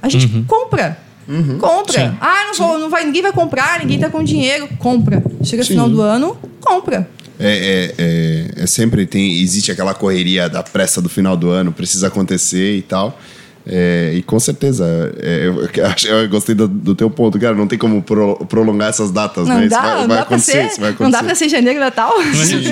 [0.00, 0.44] A gente uhum.
[0.44, 0.98] compra.
[1.28, 1.58] Uhum.
[1.58, 2.08] Compra.
[2.08, 2.16] Sim.
[2.20, 4.68] Ah, não, vou, não vai, ninguém vai comprar, ninguém está com dinheiro.
[4.78, 5.22] Compra.
[5.42, 7.08] Chega no final do ano, compra.
[7.40, 11.70] É, é, é, é, sempre tem existe aquela correria da pressa do final do ano
[11.70, 13.16] precisa acontecer e tal
[13.70, 17.54] é, e com certeza, é, eu, eu, eu, gostei do, do, teu ponto, cara.
[17.54, 19.68] Não tem como pro, prolongar essas datas, não né?
[19.68, 21.02] Dá, vai, não vai, dá acontecer, ser, vai acontecer.
[21.04, 22.14] Não dá pra ser janeiro e Natal?
[22.32, 22.62] Sim,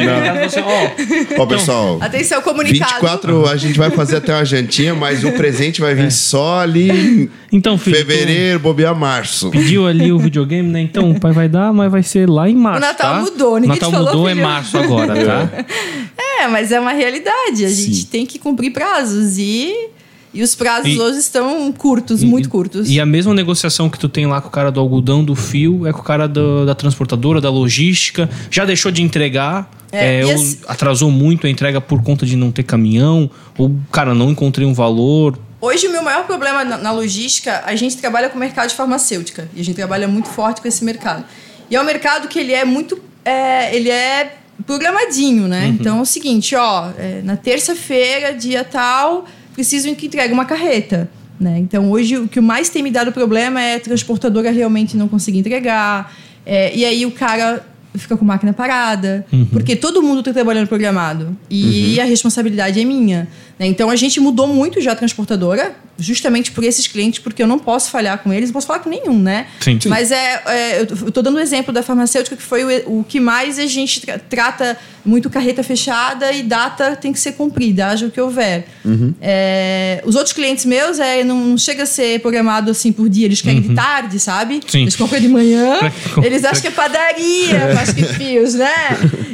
[1.36, 1.98] Ó, oh, pessoal.
[2.00, 2.94] Atenção, comunicado.
[2.94, 6.10] 24 a gente vai fazer até uma jantinha, mas o presente vai vir é.
[6.10, 7.30] só ali.
[7.52, 9.50] Então, filho, fevereiro, bobear março.
[9.50, 10.80] Pediu ali o videogame, né?
[10.80, 12.78] Então, o pai vai dar, mas vai ser lá em março.
[12.78, 13.20] O Natal tá?
[13.20, 14.40] mudou, ninguém Natal falou, mudou, filho.
[14.40, 15.64] é março agora, tá?
[16.38, 17.64] É, mas é uma realidade.
[17.64, 17.74] A Sim.
[17.74, 19.88] gente tem que cumprir prazos e
[20.36, 22.90] e os prazos e, hoje estão curtos, e, muito curtos.
[22.90, 25.86] E a mesma negociação que tu tem lá com o cara do algodão, do fio,
[25.86, 28.28] é com o cara do, da transportadora, da logística.
[28.50, 29.70] Já deixou de entregar.
[29.90, 30.60] É, é, esse...
[30.68, 33.30] Atrasou muito a entrega por conta de não ter caminhão.
[33.56, 35.38] Ou, cara, não encontrei um valor.
[35.58, 38.74] Hoje, o meu maior problema na, na logística, a gente trabalha com o mercado de
[38.74, 39.48] farmacêutica.
[39.56, 41.24] E a gente trabalha muito forte com esse mercado.
[41.70, 43.00] E é um mercado que ele é muito...
[43.24, 45.64] É, ele é programadinho, né?
[45.64, 45.72] Uhum.
[45.72, 46.90] Então, é o seguinte, ó...
[46.98, 49.24] É, na terça-feira, dia tal
[49.56, 51.08] precisam que entregue uma carreta.
[51.40, 51.58] Né?
[51.58, 55.38] Então, hoje, o que mais tem me dado problema é a transportadora realmente não conseguir
[55.38, 56.14] entregar.
[56.44, 57.66] É, e aí, o cara
[57.98, 59.46] fica com máquina parada, uhum.
[59.46, 62.02] porque todo mundo está trabalhando programado e uhum.
[62.02, 63.28] a responsabilidade é minha.
[63.58, 63.66] Né?
[63.66, 67.58] Então a gente mudou muito já a transportadora, justamente por esses clientes, porque eu não
[67.58, 69.46] posso falhar com eles, não posso falar com nenhum, né?
[69.60, 69.88] Sim, sim.
[69.88, 73.04] Mas é, é, eu estou dando o um exemplo da farmacêutica, que foi o, o
[73.04, 77.86] que mais a gente tra trata muito carreta fechada e data tem que ser cumprida,
[77.86, 78.66] haja o que houver.
[78.84, 79.14] Uhum.
[79.22, 83.40] É, os outros clientes meus é, não, chega a ser programado assim por dia, eles
[83.40, 83.68] querem uhum.
[83.68, 84.60] de tarde, sabe?
[84.66, 84.82] Sim.
[84.82, 85.78] Eles compram de manhã,
[86.22, 88.72] eles acham que é padaria, mais que fios, né?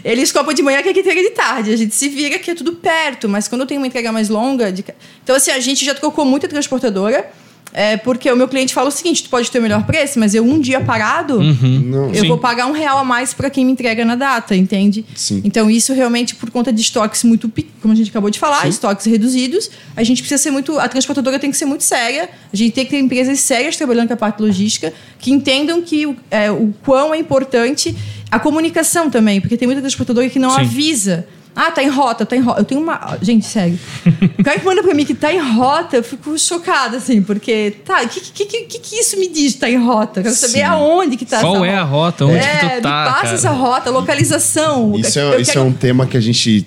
[0.05, 1.73] Eles compram de manhã que é que entrega de tarde.
[1.73, 4.29] A gente se vira que é tudo perto, mas quando eu tenho uma entrega mais
[4.29, 4.71] longa.
[4.71, 4.85] De...
[5.23, 7.31] Então, assim, a gente já trocou muita transportadora.
[7.75, 10.35] É porque o meu cliente fala o seguinte: tu pode ter o melhor preço, mas
[10.35, 12.11] eu um dia parado, uhum.
[12.12, 12.29] eu Sim.
[12.29, 15.07] vou pagar um real a mais para quem me entrega na data, entende?
[15.15, 15.41] Sim.
[15.43, 18.69] Então, isso realmente por conta de estoques muito, como a gente acabou de falar, Sim.
[18.69, 20.79] estoques reduzidos, a gente precisa ser muito.
[20.79, 24.09] A transportadora tem que ser muito séria, a gente tem que ter empresas sérias trabalhando
[24.09, 27.97] com a parte logística, que entendam que é, o quão é importante
[28.33, 30.62] a comunicação também, porque tem muita transportadora que não Sim.
[30.62, 31.27] avisa.
[31.55, 32.62] Ah, tá em rota, tá em rota.
[32.62, 33.18] Eu tenho uma.
[33.21, 33.79] Gente, sério.
[34.38, 37.75] O cara que manda pra mim que tá em rota, eu fico chocada, assim, porque.
[37.85, 40.21] Tá, o que, que, que, que, isso me diz tá em rota?
[40.21, 40.62] Eu quero saber Sim.
[40.62, 41.81] aonde que tá Qual é rota.
[41.81, 42.25] a rota?
[42.25, 43.05] Onde é, que tu tá?
[43.05, 43.35] passa cara?
[43.35, 44.95] essa rota, localização.
[44.97, 45.66] Isso, é, isso quero...
[45.66, 46.66] é um tema que a gente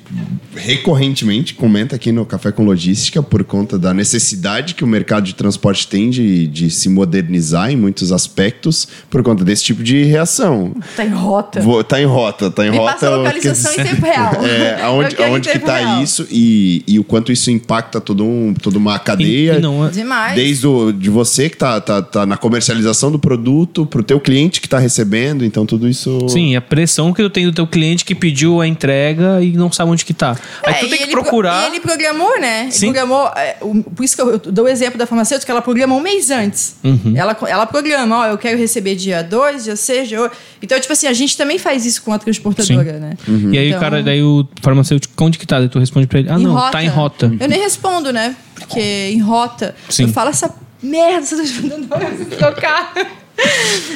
[0.55, 5.35] recorrentemente comenta aqui no Café com Logística por conta da necessidade que o mercado de
[5.35, 10.73] transporte tem de, de se modernizar em muitos aspectos por conta desse tipo de reação.
[10.95, 11.61] Tá em rota.
[11.61, 12.93] Vou, tá em rota, tá em Me rota.
[12.93, 14.35] Passa a localização em tempo real.
[14.45, 16.03] É, aonde, aonde que tá real.
[16.03, 19.55] isso e, e o quanto isso impacta todo um, toda uma cadeia.
[19.55, 20.35] E, e não, é Demais.
[20.35, 24.61] Desde o, de você que tá, tá, tá na comercialização do produto, pro teu cliente
[24.61, 26.27] que tá recebendo, então tudo isso...
[26.29, 29.71] Sim, a pressão que tu tem do teu cliente que pediu a entrega e não
[29.71, 30.37] sabe onde que tá.
[30.63, 31.63] Aí é, tu tem que procurar.
[31.63, 32.69] Pro, e ele programou, né?
[32.71, 32.87] Sim.
[32.87, 33.27] Programou.
[33.35, 36.01] É, o, por isso que eu, eu, dou o exemplo da farmacêutica, ela programa um
[36.01, 36.75] mês antes.
[36.83, 37.13] Uhum.
[37.15, 40.37] Ela, ela programa, ó, eu quero receber dia 2, dia 6, dia 8.
[40.61, 42.99] Então, tipo assim, a gente também faz isso com a transportadora, Sim.
[42.99, 43.17] né?
[43.27, 43.53] Uhum.
[43.53, 45.59] E aí então, o cara, daí o farmacêutico, onde que tá?
[45.59, 46.71] Daí tu responde pra ele, ah, não, rota.
[46.71, 47.31] tá em rota.
[47.39, 48.35] Eu nem respondo, né?
[48.55, 50.03] Porque em rota, Sim.
[50.03, 52.93] eu falo essa merda, você tá trocar.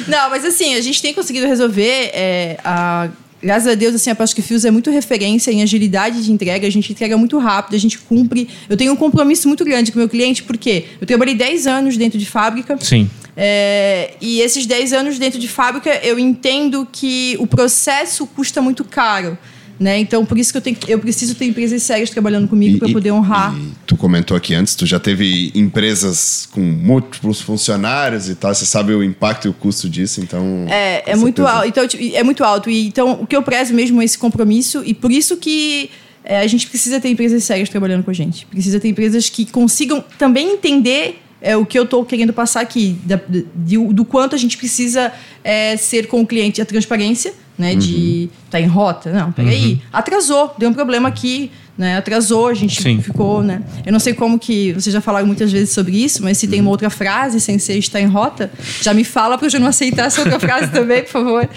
[0.06, 3.08] Não, mas assim, a gente tem conseguido resolver é, a
[3.42, 6.66] graças a Deus, assim, a Pasco Fios é muito referência em agilidade de entrega.
[6.66, 8.48] A gente entrega muito rápido, a gente cumpre.
[8.68, 11.96] Eu tenho um compromisso muito grande com o meu cliente, porque eu trabalhei 10 anos
[11.96, 12.76] dentro de fábrica.
[12.80, 13.08] Sim.
[13.36, 18.84] É, e esses 10 anos dentro de fábrica, eu entendo que o processo custa muito
[18.84, 19.38] caro.
[19.80, 19.98] Né?
[19.98, 23.12] Então, por isso que eu, tenho, eu preciso ter empresas sérias trabalhando comigo para poder
[23.12, 23.56] honrar.
[23.56, 28.66] E tu comentou aqui antes, tu já teve empresas com múltiplos funcionários e tal, você
[28.66, 30.66] sabe o impacto e o custo disso, então.
[30.68, 31.66] É, é muito alto.
[31.66, 32.68] Então, é muito alto.
[32.68, 35.88] E, então, o que eu prezo mesmo é esse compromisso, e por isso que
[36.22, 38.44] é, a gente precisa ter empresas sérias trabalhando com a gente.
[38.44, 42.98] Precisa ter empresas que consigam também entender é, o que eu estou querendo passar aqui,
[43.02, 43.18] da,
[43.54, 45.10] de, do quanto a gente precisa
[45.42, 47.72] é, ser com o cliente, a transparência né?
[47.72, 47.78] Uhum.
[47.78, 49.12] De tá em rota.
[49.12, 49.72] Não, peraí.
[49.72, 49.78] Uhum.
[49.92, 51.98] Atrasou, deu um problema aqui, né?
[51.98, 53.00] Atrasou, a gente Sim.
[53.02, 53.62] ficou, né?
[53.84, 54.72] Eu não sei como que.
[54.72, 56.72] Vocês já falaram muitas vezes sobre isso, mas se tem uma uhum.
[56.72, 60.06] outra frase sem ser está em rota, já me fala para eu já não aceitar
[60.06, 61.48] essa outra frase também, por favor.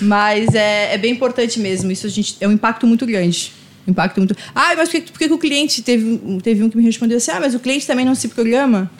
[0.00, 1.92] Mas é, é bem importante mesmo.
[1.92, 3.52] Isso a gente, é um impacto muito grande.
[3.86, 4.36] impacto muito.
[4.52, 7.30] Ah, mas por que, por que o cliente teve, teve um que me respondeu assim?
[7.30, 8.90] Ah, mas o cliente também não se programa?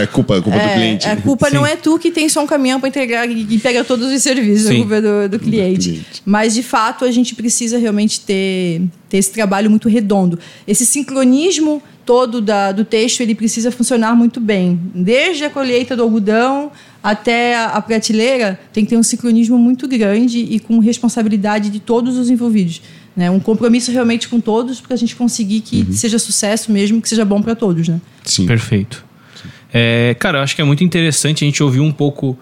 [0.00, 1.08] É culpa, culpa do cliente.
[1.08, 1.54] A culpa Sim.
[1.54, 4.68] não é tu que tem só um caminhão para entregar e pega todos os serviços,
[4.68, 4.74] Sim.
[4.74, 5.90] a culpa é do, do cliente.
[5.90, 6.22] cliente.
[6.24, 10.38] Mas, de fato, a gente precisa realmente ter, ter esse trabalho muito redondo.
[10.66, 14.78] Esse sincronismo todo da, do texto, ele precisa funcionar muito bem.
[14.94, 16.70] Desde a colheita do algodão
[17.02, 21.80] até a, a prateleira, tem que ter um sincronismo muito grande e com responsabilidade de
[21.80, 22.82] todos os envolvidos.
[23.16, 23.30] Né?
[23.30, 27.24] Um compromisso realmente com todos para a gente conseguir que seja sucesso mesmo, que seja
[27.24, 27.88] bom para todos.
[27.88, 28.00] Né?
[28.24, 28.46] Sim.
[28.46, 29.04] Perfeito.
[29.72, 32.36] É, cara, eu acho que é muito interessante a gente ouvir um pouco,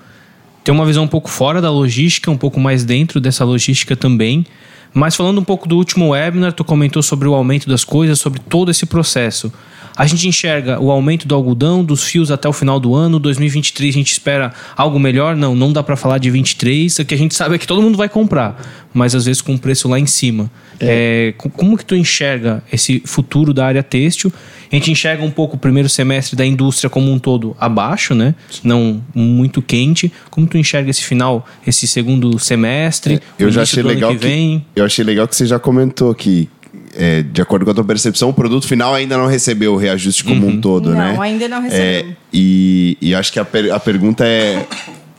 [0.65, 4.45] ter uma visão um pouco fora da logística, um pouco mais dentro dessa logística também.
[4.93, 8.41] Mas falando um pouco do último webinar, tu comentou sobre o aumento das coisas, sobre
[8.41, 9.53] todo esse processo.
[10.01, 13.19] A gente enxerga o aumento do algodão, dos fios até o final do ano.
[13.19, 15.37] 2023 a gente espera algo melhor?
[15.37, 16.99] Não, não dá para falar de 23.
[17.01, 19.55] O que a gente sabe é que todo mundo vai comprar, mas às vezes com
[19.55, 20.51] o preço lá em cima.
[20.81, 24.33] É, co- como que tu enxerga esse futuro da área têxtil?
[24.73, 28.35] A gente enxerga um pouco o primeiro semestre da indústria como um todo abaixo, né?
[28.65, 30.11] Não muito quente.
[30.31, 33.17] Como tu enxerga esse final, esse segundo semestre?
[33.17, 34.65] É, Eu já achei legal que que, vem?
[34.75, 36.49] eu achei legal que você já comentou que
[36.95, 40.25] é, de acordo com a tua percepção, o produto final ainda não recebeu o reajuste
[40.25, 41.17] como um todo, Não, né?
[41.21, 42.17] ainda não É, recebeu.
[42.33, 44.67] e, e acho que a, per- a pergunta é.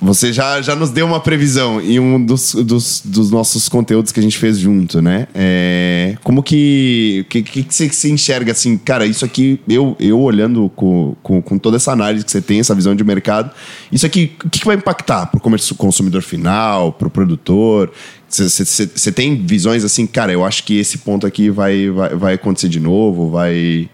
[0.04, 4.20] Você já, já nos deu uma previsão em um dos, dos, dos nossos conteúdos que
[4.20, 5.28] a gente fez junto, né?
[5.36, 7.20] É, como que.
[7.24, 8.80] O que, que, que você se enxerga assim?
[8.80, 12.60] Cara, isso aqui, eu, eu olhando com, com, com toda essa análise que você tem,
[12.60, 13.52] essa visão de mercado,
[13.92, 17.92] isso aqui, o que, que vai impactar pro comércio- consumidor final, pro produtor?
[18.32, 22.70] Você- tem visões assim, cara, eu acho que esse ponto aqui vai, vai, vai acontecer
[22.70, 23.90] de novo, vai.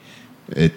[0.56, 0.70] é,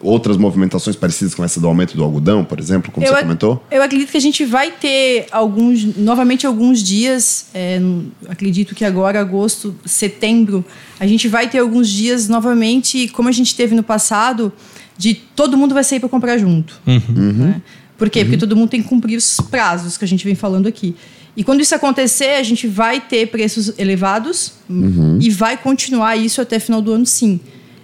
[0.00, 3.64] outras movimentações parecidas com essa do aumento do algodão, por exemplo, como você comentou?
[3.70, 7.80] eu acredito que a gente vai ter alguns, novamente alguns dias, é,
[8.28, 10.64] acredito que agora, agosto, setembro,
[10.98, 14.52] a gente vai ter alguns dias novamente, como a gente teve no passado,
[14.98, 16.80] de todo mundo vai sair para comprar junto.
[16.84, 17.62] né?
[18.02, 18.24] Por quê?
[18.24, 20.96] Porque todo mundo tem que cumprir os prazos que a gente vem falando aqui.
[21.36, 24.54] E quando isso acontecer, a gente vai ter preços elevados
[25.20, 27.38] e vai continuar isso até final do ano, sim.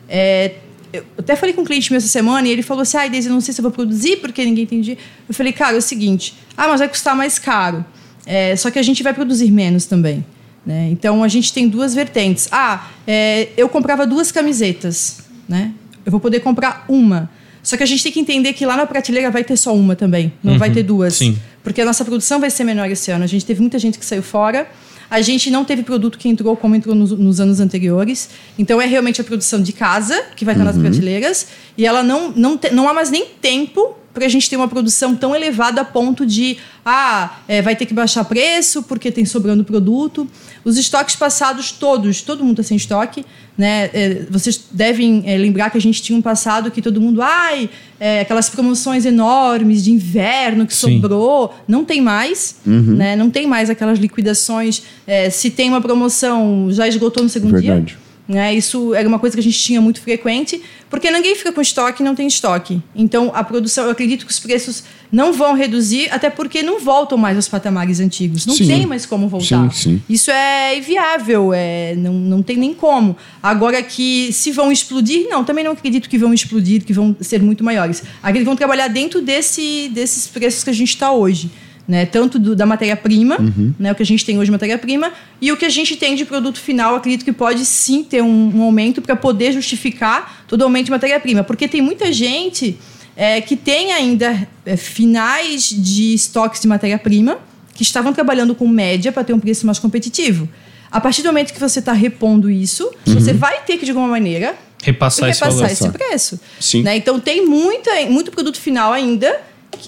[0.09, 0.55] É,
[0.93, 3.29] eu até falei com um cliente meu essa semana e ele falou assim: ai, Deise,
[3.29, 4.99] eu não sei se eu vou produzir porque ninguém entendia.
[5.29, 7.85] Eu falei, cara, é o seguinte: ah, mas vai custar mais caro.
[8.27, 10.27] É, só que a gente vai produzir menos também.
[10.67, 10.89] Né?
[10.91, 12.49] Então a gente tem duas vertentes.
[12.51, 15.73] Ah, é, eu comprava duas camisetas, né?
[16.05, 17.31] Eu vou poder comprar uma.
[17.69, 19.95] Só que a gente tem que entender que lá na prateleira vai ter só uma
[19.95, 21.15] também, não vai ter duas.
[21.17, 21.39] sim.
[21.63, 23.25] Porque a nossa produção vai ser menor esse ano.
[23.25, 24.67] A gente teve muita gente que saiu fora.
[25.11, 28.31] A gente não teve produto que entrou como entrou nos, nos anos anteriores.
[28.59, 31.47] Então é realmente a produção de casa que vai estar nas prateleiras.
[31.77, 34.67] E ela não, não, te- não há mais nem tempo para a gente ter uma
[34.67, 39.25] produção tão elevada a ponto de ah, é, vai ter que baixar preço porque tem
[39.25, 40.27] sobrando produto.
[40.65, 43.25] Os estoques passados todos, todo mundo está sem estoque.
[43.57, 43.91] Né?
[43.93, 47.71] É, vocês devem é, lembrar que a gente tinha um passado que todo mundo, ai,
[48.01, 51.01] é, aquelas promoções enormes de inverno que Sim.
[51.01, 53.15] sobrou, não tem mais, né?
[53.15, 54.83] Não tem mais aquelas liquidações.
[55.07, 57.87] É, se tem uma promoção, já esgotou no segundo Verdade.
[57.87, 58.08] dia.
[58.29, 58.55] Né?
[58.55, 60.61] Isso era uma coisa que a gente tinha muito frequente,
[60.91, 62.83] porque ninguém fica com estoque e não tem estoque.
[62.95, 67.17] Então, a produção, eu acredito que os preços não vão reduzir, até porque não voltam
[67.17, 68.45] mais aos patamares antigos.
[68.45, 68.67] Não Sim.
[68.67, 69.73] tem mais como voltar.
[69.73, 70.03] Sim, sim.
[70.07, 73.17] Isso é inviável, é, não, não tem nem como.
[73.43, 77.43] Agora que se vão explodir, não, também não acredito que vão explodir, que vão ser
[77.43, 78.03] muito maiores.
[78.23, 81.51] Acredito que vão trabalhar dentro desse, desses preços que a gente está hoje.
[81.89, 82.05] Né?
[82.05, 83.39] Tanto do- da matéria-prima,
[83.79, 83.93] né?
[83.93, 86.27] o que a gente tem hoje de matéria-prima, e o que a gente tem de
[86.27, 90.65] produto final, acredito que pode sim ter um, um aumento para poder justificar todo o
[90.65, 91.43] aumento de matéria-prima.
[91.43, 92.79] Porque tem muita gente
[93.17, 97.39] é, que tem ainda é, finais de estoques de matéria-prima
[97.75, 100.47] que estavam trabalhando com média para ter um preço mais competitivo.
[100.91, 104.09] A partir do momento que você está repondo isso, você vai ter que, de alguma
[104.09, 105.73] maneira, Repassar esse repassar valor.
[105.73, 106.41] esse preço.
[106.61, 106.83] Sim.
[106.83, 106.97] Né?
[106.99, 109.41] Então tem muita, muito produto final ainda,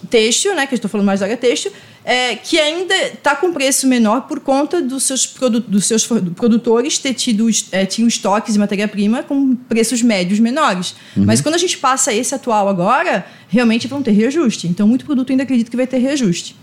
[0.09, 0.67] têxtil, né?
[0.67, 1.73] Que eu estou falando mais da área têxtil,
[2.05, 6.99] é, que ainda está com preço menor por conta dos seus, produ dos seus produtores
[6.99, 10.95] ter tido é, tinham estoques de matéria-prima com preços médios menores.
[11.17, 11.25] Uhum.
[11.25, 14.67] Mas quando a gente passa esse atual agora, realmente vão ter reajuste.
[14.67, 16.57] Então, muito produto ainda acredito que vai ter reajuste.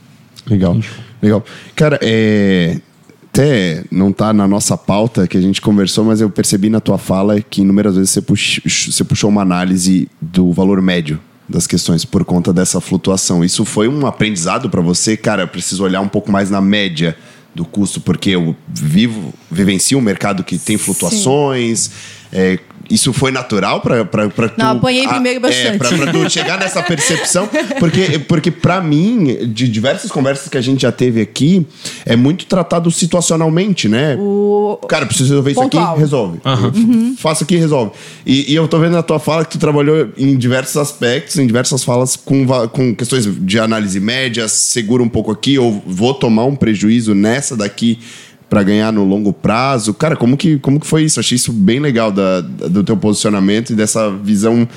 [0.47, 0.79] Legal,
[1.21, 1.45] legal.
[1.75, 2.79] Cara, é,
[3.25, 6.97] até não tá na nossa pauta que a gente conversou, mas eu percebi na tua
[6.97, 12.03] fala que inúmeras vezes você, pux- você puxou uma análise do valor médio das questões
[12.03, 13.43] por conta dessa flutuação.
[13.43, 15.15] Isso foi um aprendizado para você?
[15.15, 17.17] Cara, eu preciso olhar um pouco mais na média
[17.55, 21.89] do custo, porque eu vivo, vivencio um mercado que tem flutuações.
[22.31, 24.57] É, isso foi natural pra, pra, pra tu...
[24.57, 25.67] Não, apanhei a- primeiro bastante.
[25.67, 27.49] É, pra, pra tu chegar nessa percepção.
[27.79, 31.65] Porque, porque pra mim, de diversas conversas que a gente já teve aqui,
[32.05, 34.15] é muito tratado situacionalmente, né?
[34.19, 35.91] O- Cara, preciso resolver isso Pontual.
[35.91, 36.39] aqui, resolve.
[36.45, 37.15] Uhum.
[37.17, 37.91] Faça aqui, resolve.
[38.25, 41.47] E, e eu tô vendo na tua fala que tu trabalhou em diversos aspectos, em
[41.47, 46.45] diversas falas, com, com questões de análise média, segura um pouco aqui, ou vou tomar
[46.45, 47.99] um prejuízo nessa daqui
[48.49, 49.93] pra ganhar no longo prazo.
[49.93, 51.19] Cara, como que, como que foi isso?
[51.19, 54.67] Achei isso bem legal da, da- do teu posicionamento e dessa visão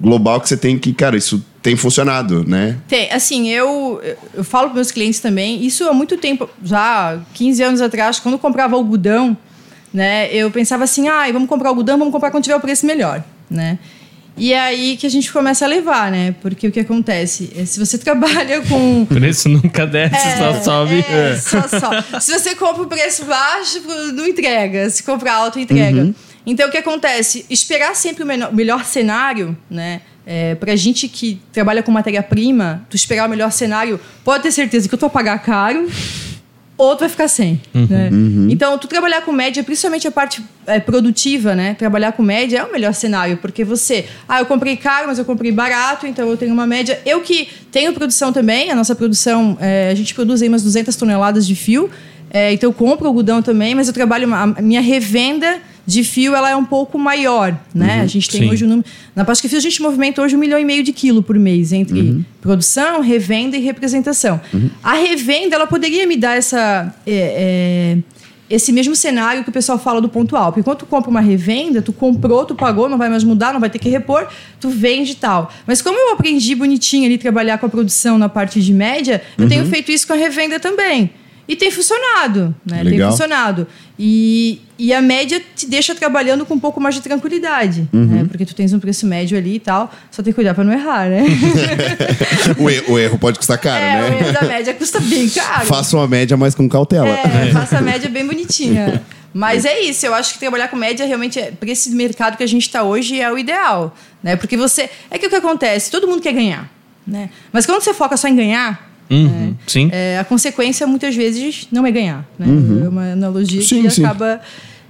[0.00, 2.78] global que você tem que, cara, isso tem funcionado, né?
[2.88, 4.00] Tem, assim, eu,
[4.34, 8.34] eu falo para meus clientes também, isso há muito tempo, já 15 anos atrás, quando
[8.34, 9.36] eu comprava algodão,
[9.92, 13.22] né, eu pensava assim, ah, vamos comprar algodão, vamos comprar quando tiver o preço melhor,
[13.50, 13.78] né?
[14.40, 16.34] E é aí que a gente começa a levar, né?
[16.40, 17.50] Porque o que acontece?
[17.56, 21.04] É, se você trabalha com O preço nunca desce, só sobe.
[21.08, 22.20] é, só, só.
[22.20, 23.80] Se você compra o preço baixo,
[24.14, 24.88] não entrega.
[24.88, 26.12] Se comprar alto, entrega.
[26.46, 27.44] Então, o que acontece?
[27.50, 30.00] Esperar sempre o menor- melhor cenário, né?
[30.26, 34.88] É, pra gente que trabalha com matéria-prima, tu esperar o melhor cenário, pode ter certeza
[34.88, 35.86] que eu tu vai pagar caro
[36.80, 37.60] ou tu vai ficar sem.
[37.74, 38.08] Né?
[38.48, 41.74] Então, tu trabalhar com média, principalmente a parte é, produtiva, né?
[41.74, 45.26] Trabalhar com média é o melhor cenário, porque você, ah, eu comprei caro, mas eu
[45.26, 46.98] comprei barato, então eu tenho uma média.
[47.04, 50.96] Eu que tenho produção também, a nossa produção, é, a gente produz aí umas 200
[50.96, 51.90] toneladas de fio,
[52.30, 56.48] é, então eu compro algodão também, mas eu trabalho, a minha revenda de fio ela
[56.48, 58.00] é um pouco maior, né?
[58.00, 58.50] a gente tem sim.
[58.50, 58.86] hoje o número.
[59.14, 61.72] Na Páscoa Fio a gente movimenta hoje um milhão e meio de quilo por mês
[61.72, 64.40] entre produção, revenda e representação.
[64.82, 67.98] A revenda ela poderia me dar essa é, é,
[68.48, 70.52] esse mesmo cenário que o pessoal fala do pontual.
[70.52, 73.60] Porque quando tu compra uma revenda, tu comprou, tu pagou, não vai mais mudar, não
[73.60, 74.26] vai ter que repor,
[74.58, 75.52] tu vende e tal.
[75.66, 79.48] Mas como eu aprendi bonitinho ali trabalhar com a produção na parte de média, eu
[79.48, 81.10] tenho feito isso com a revenda também.
[81.50, 82.76] E tem funcionado, né?
[82.76, 83.10] Tem Legal.
[83.10, 83.66] funcionado.
[83.98, 88.24] E, e a média te deixa trabalhando com um pouco mais de tranquilidade, né?
[88.30, 90.72] Porque tu tens um preço médio ali e tal, só tem que cuidar para não
[90.72, 91.24] errar, né?
[92.56, 94.20] o, e- o erro pode custar caro, é, o né?
[94.20, 95.66] erro da média custa bem caro.
[95.66, 97.08] Faça uma média, mas com cautela.
[97.08, 99.02] É, faça a média bem bonitinha.
[99.34, 102.44] Mas é isso, eu acho que trabalhar com média realmente, é, para esse mercado que
[102.44, 103.92] a gente está hoje, é o ideal.
[104.22, 104.36] Né?
[104.36, 104.88] Porque você.
[105.10, 105.90] É que o que acontece?
[105.90, 106.70] Todo mundo quer ganhar.
[107.04, 107.28] Né?
[107.52, 109.88] Mas quando você foca só em ganhar, Uhum, Sim.
[109.92, 112.24] é, a consequência muitas vezes não é ganhar.
[112.38, 112.46] Né?
[112.84, 114.04] É uma analogia Sim, que sim.
[114.04, 114.40] acaba.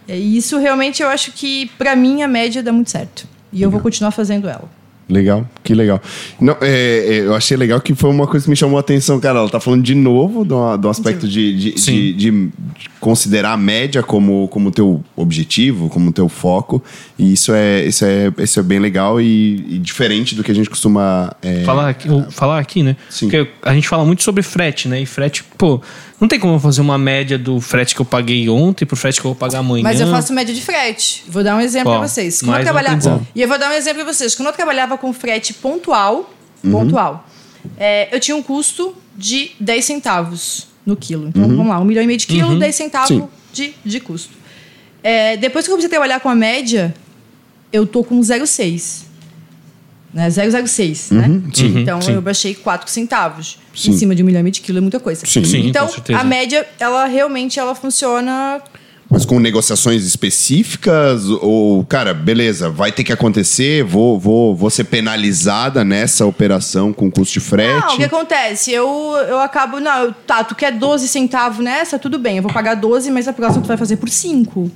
[0.06, 3.26] é, E isso realmente eu acho que, para mim, a média dá muito certo.
[3.52, 4.70] E eu vou continuar fazendo ela.
[5.10, 6.00] Legal, que legal.
[6.40, 9.18] Não, é, é, eu achei legal que foi uma coisa que me chamou a atenção,
[9.18, 9.40] cara.
[9.40, 12.48] Ela tá falando de novo do, do aspecto de, de, de- de
[13.00, 16.82] considerar a média como, como teu objetivo, como teu foco.
[17.18, 20.54] E isso é, isso é, isso é bem legal e, e diferente do que a
[20.54, 21.34] gente costuma.
[21.42, 22.96] é, Falar aqui, falar aqui, né?
[23.08, 23.28] Sim.
[23.28, 25.02] Porque a gente fala muito sobre frete, né?
[25.02, 25.80] E frete, pô,
[26.20, 29.20] não tem como eu fazer uma média do frete que eu paguei ontem pro frete
[29.20, 29.82] que eu vou pagar amanhã.
[29.82, 31.24] Mas eu faço média de frete.
[31.28, 32.40] Vou dar um exemplo para vocês.
[32.40, 34.34] Quando eu um trabalhava, e eu vou dar um exemplo para vocês.
[34.34, 36.72] Quando eu trabalhava com frete pontual, Uhum.
[36.72, 37.26] pontual,
[37.78, 41.28] é, eu tinha um custo de 10 centavos no quilo.
[41.28, 41.56] Então, Uhum.
[41.56, 44.34] vamos lá, um milhão e meio de quilo, 10 centavos de, de custo.
[45.02, 46.94] É, depois que eu comecei a trabalhar com a média,
[47.72, 49.06] eu tô com 0,6.
[50.12, 50.28] Né?
[50.28, 51.40] 0,06, né?
[51.54, 51.78] Sim.
[51.82, 52.02] Então, Uhum.
[52.02, 52.12] Sim.
[52.14, 53.58] eu baixei 4 centavos.
[53.74, 53.92] Sim.
[53.92, 55.24] Em cima de um milhão e meio de quilo é muita coisa.
[55.24, 55.44] Sim.
[55.44, 58.60] Sim, Então, a média, ela realmente ela funciona
[59.08, 64.84] Mas com negociações específicas, ou, cara, beleza, vai ter que acontecer, vou, vou, vou ser
[64.84, 67.80] penalizada nessa operação com custo de frete.
[67.86, 68.72] Não, o que acontece?
[68.72, 68.86] Eu,
[69.28, 69.78] eu acabo.
[69.80, 71.98] Não, eu- tá, tu quer 12 centavos nessa?
[71.98, 74.70] Tudo bem, eu vou pagar 12, mas a próxima tu vai fazer por 5.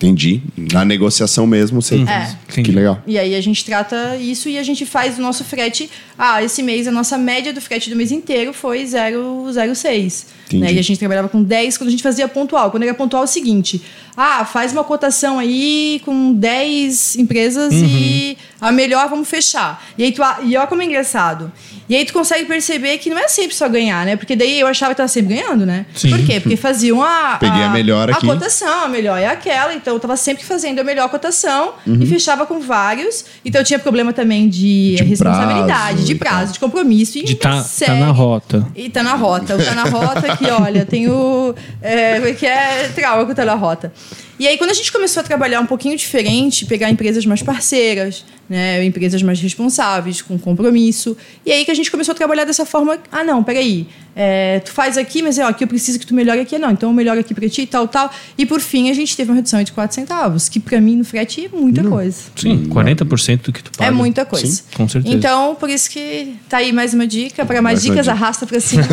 [0.00, 0.40] Entendi.
[0.72, 1.96] Na negociação mesmo, você.
[1.96, 2.34] É.
[2.48, 2.72] Que Entendi.
[2.72, 3.02] legal.
[3.06, 5.90] E aí a gente trata isso e a gente faz o nosso frete.
[6.18, 10.24] Ah, esse mês a nossa média do frete do mês inteiro foi 0,06.
[10.46, 10.64] Entendi.
[10.64, 10.72] Né?
[10.72, 12.70] E a gente trabalhava com 10 quando a gente fazia pontual.
[12.70, 13.82] Quando era pontual é o seguinte:
[14.16, 19.84] ah, faz uma cotação aí com 10 empresas e a melhor vamos fechar.
[19.96, 21.52] E aí tu, e olha como é engraçado.
[21.88, 24.14] E aí tu consegue perceber que não é sempre só ganhar, né?
[24.14, 25.86] Porque daí eu achava que tava sempre ganhando, né?
[25.94, 26.10] Sim.
[26.10, 26.38] Por quê?
[26.38, 28.30] Porque faziam a, Peguei a melhor aqui.
[28.30, 29.74] a cotação, a melhor é aquela.
[29.74, 31.98] Então eu tava sempre fazendo a melhor cotação Uhum.
[32.02, 33.24] e fechava com vários.
[33.44, 36.52] Então eu tinha problema também de, De responsabilidade, prazo de prazo, tal.
[36.52, 37.18] de compromisso.
[37.18, 38.66] E De tá, tá na rota.
[38.74, 39.56] E tá na rota.
[39.56, 41.54] O tá na rota que, olha, tem o.
[41.82, 43.92] É, como é que é trauma com o tá na rota.
[44.40, 48.24] E aí, quando a gente começou a trabalhar um pouquinho diferente, pegar empresas mais parceiras,
[48.48, 52.64] né, empresas mais responsáveis, com compromisso, e aí que a gente começou a trabalhar dessa
[52.64, 56.06] forma: ah, não, peraí, é, tu faz aqui, mas é, ó, aqui eu preciso que
[56.06, 58.10] tu melhore aqui, não, então eu melhoro aqui pra ti e tal, tal.
[58.38, 61.04] E por fim, a gente teve uma redução de 4 centavos, que pra mim no
[61.04, 62.16] frete é muita coisa.
[62.34, 63.90] Sim, 40% do que tu paga.
[63.90, 64.46] É muita coisa.
[64.46, 65.14] Sim, com certeza.
[65.14, 67.44] Então, por isso que tá aí mais uma dica.
[67.44, 68.12] Para mais, Mais dicas, dica.
[68.12, 68.84] arrasta pra cima.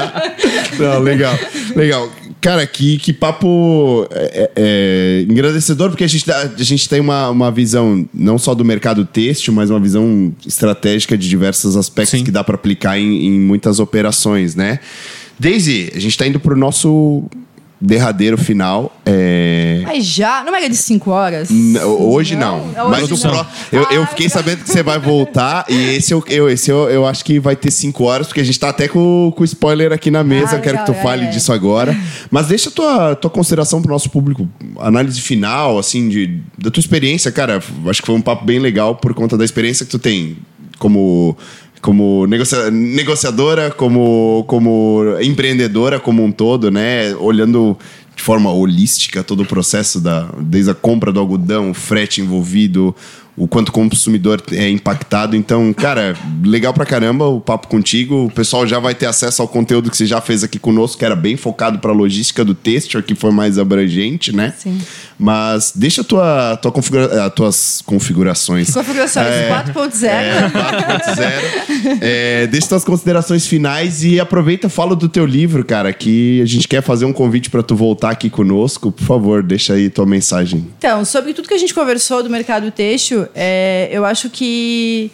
[0.80, 1.38] Não, legal,
[1.76, 2.10] legal.
[2.40, 7.50] Cara, que, que papo é, é, engrandecedor, porque a gente, a gente tem uma, uma
[7.50, 12.24] visão não só do mercado têxtil, mas uma visão estratégica de diversos aspectos Sim.
[12.24, 14.78] que dá para aplicar em, em muitas operações, né?
[15.38, 17.24] Daisy, a gente está indo para o nosso
[17.80, 18.94] derradeiro final.
[19.06, 19.82] É...
[19.84, 20.42] Mas já?
[20.44, 21.50] Não era de 5 horas?
[21.50, 22.66] N- Hoje não.
[22.68, 23.32] Não, Mas hoje o não.
[23.32, 26.70] pró- eu, eu Ai, fiquei sabendo que você vai voltar e esse eu, eu, esse
[26.70, 29.42] eu, eu acho que vai ter cinco horas, porque a gente tá até com com
[29.42, 30.52] o spoiler aqui na mesa.
[30.52, 31.30] Ah, eu quero que tu legal, fale é, é.
[31.30, 31.96] disso agora.
[32.30, 34.48] Mas deixa a tua, tua consideração pro nosso público.
[34.78, 37.62] Análise final, assim, de, da tua experiência, cara.
[37.86, 40.36] Acho que foi um papo bem legal por conta da experiência que tu tem
[40.78, 41.36] como.
[41.80, 47.14] Como negocia- negociadora, como, como empreendedora como um todo, né?
[47.16, 47.76] Olhando
[48.16, 52.94] de forma holística todo o processo da desde a compra do algodão, o frete envolvido,
[53.38, 55.36] o quanto o consumidor é impactado.
[55.36, 58.26] Então, cara, legal pra caramba o papo contigo.
[58.26, 61.04] O pessoal já vai ter acesso ao conteúdo que você já fez aqui conosco, que
[61.04, 64.52] era bem focado pra logística do têxtil, aqui foi mais abrangente, né?
[64.58, 64.80] Sim.
[65.18, 68.70] Mas deixa a tua, tua configura, as tuas configurações.
[68.72, 69.48] Configurações É.
[69.50, 70.04] 4.0.
[70.08, 71.98] É, 4.0.
[72.00, 76.68] É, deixa suas considerações finais e aproveita, fala do teu livro, cara, que a gente
[76.68, 78.92] quer fazer um convite pra tu voltar aqui conosco.
[78.92, 80.66] Por favor, deixa aí tua mensagem.
[80.78, 85.10] Então, sobre tudo que a gente conversou do mercado têxtil, é, eu acho que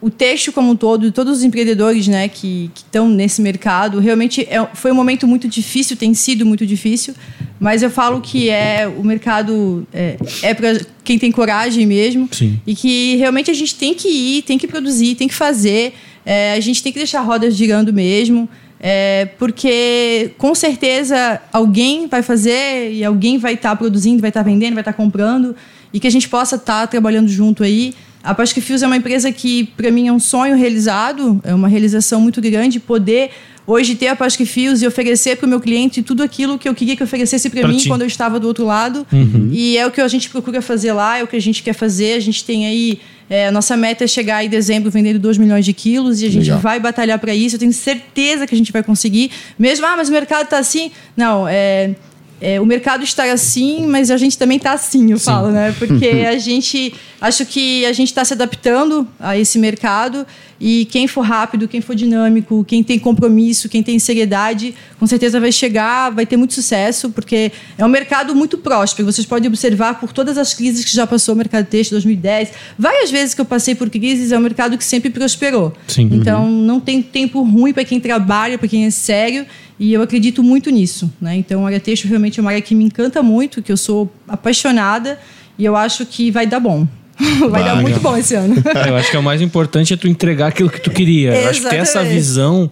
[0.00, 4.66] o têxtil como um todo, todos os empreendedores né, que estão nesse mercado, realmente é-
[4.74, 7.14] foi um momento muito difícil, tem sido muito difícil,
[7.60, 12.58] mas eu falo que é o mercado é, é para quem tem coragem mesmo Sim.
[12.66, 15.94] e que realmente a gente tem que ir, tem que produzir, tem que fazer,
[16.26, 18.48] é, a gente tem que deixar rodas girando mesmo.
[18.80, 24.74] é, porque com certeza alguém vai fazer e alguém vai estar produzindo, vai estar vendendo,
[24.74, 25.54] vai estar comprando
[25.92, 27.94] e que a gente possa estar trabalhando junto aí.
[28.22, 31.68] A Pasque Fios é uma empresa que, para mim, é um sonho realizado, é uma
[31.68, 33.30] realização muito grande poder
[33.68, 36.74] hoje ter a Pasque Fios e oferecer para o meu cliente tudo aquilo que eu
[36.74, 37.86] queria que oferecesse para mim ti.
[37.86, 39.06] quando eu estava do outro lado.
[39.52, 41.74] E é o que a gente procura fazer lá, é o que a gente quer
[41.74, 42.14] fazer.
[42.14, 42.98] A gente tem aí.
[43.28, 46.30] é, a nossa meta é chegar em dezembro vendendo 2 milhões de quilos e a
[46.30, 46.60] gente Legal.
[46.60, 47.56] vai batalhar para isso.
[47.56, 49.30] Eu tenho certeza que a gente vai conseguir.
[49.58, 50.90] Mesmo, ah, mas o mercado está assim.
[51.14, 51.94] Não, é.
[52.40, 55.74] É, o mercado está assim, mas a gente também está assim, eu falo, né?
[55.78, 60.24] Porque a gente acho que a gente está se adaptando a esse mercado
[60.60, 65.38] e quem for rápido, quem for dinâmico, quem tem compromisso, quem tem seriedade, com certeza
[65.38, 69.10] vai chegar, vai ter muito sucesso, porque é um mercado muito próspero.
[69.10, 73.10] Vocês podem observar por todas as crises que já passou o mercado têxtil 2010, várias
[73.10, 75.72] vezes que eu passei por crises, é um mercado que sempre prosperou.
[75.86, 76.08] Sim.
[76.12, 79.46] Então não tem tempo ruim para quem trabalha, para quem é sério.
[79.78, 81.36] E eu acredito muito nisso, né?
[81.36, 85.18] Então, a área realmente é uma área que me encanta muito, que eu sou apaixonada
[85.58, 86.86] e eu acho que vai dar bom.
[87.50, 87.82] vai dar Vai.
[87.82, 88.54] muito bom esse ano.
[88.86, 91.34] Eu acho que é o mais importante é tu entregar aquilo que tu queria.
[91.34, 92.14] Eu acho que essa Exatamente.
[92.14, 92.70] visão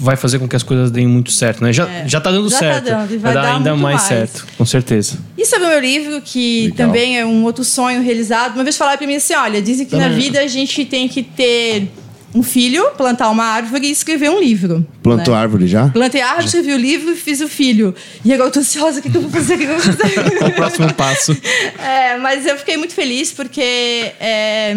[0.00, 1.72] vai fazer com que as coisas deem muito certo, né?
[1.72, 2.08] Já, É.
[2.08, 2.84] já tá dando Já tá certo.
[2.84, 4.08] dando, e vai dar dar ainda muito mais, mais.
[4.08, 5.18] certo, com certeza.
[5.38, 6.76] E sobre o meu livro, que Legal.
[6.88, 8.54] também é um outro sonho realizado.
[8.56, 10.18] Uma vez falaram para mim assim: olha, dizem que na Também.
[10.18, 11.88] vida a gente tem que ter
[12.36, 14.86] um filho, plantar uma árvore e escrever um livro.
[15.02, 15.40] Plantou né?
[15.40, 15.88] árvore já?
[15.88, 17.94] Plantei árvore, escrevi o livro e fiz o filho.
[18.22, 19.54] E agora eu tô ansiosa, o que, que eu vou fazer?
[19.54, 20.38] O que que eu vou fazer?
[20.38, 21.36] Qual o próximo passo?
[21.78, 24.76] É, mas eu fiquei muito feliz porque é,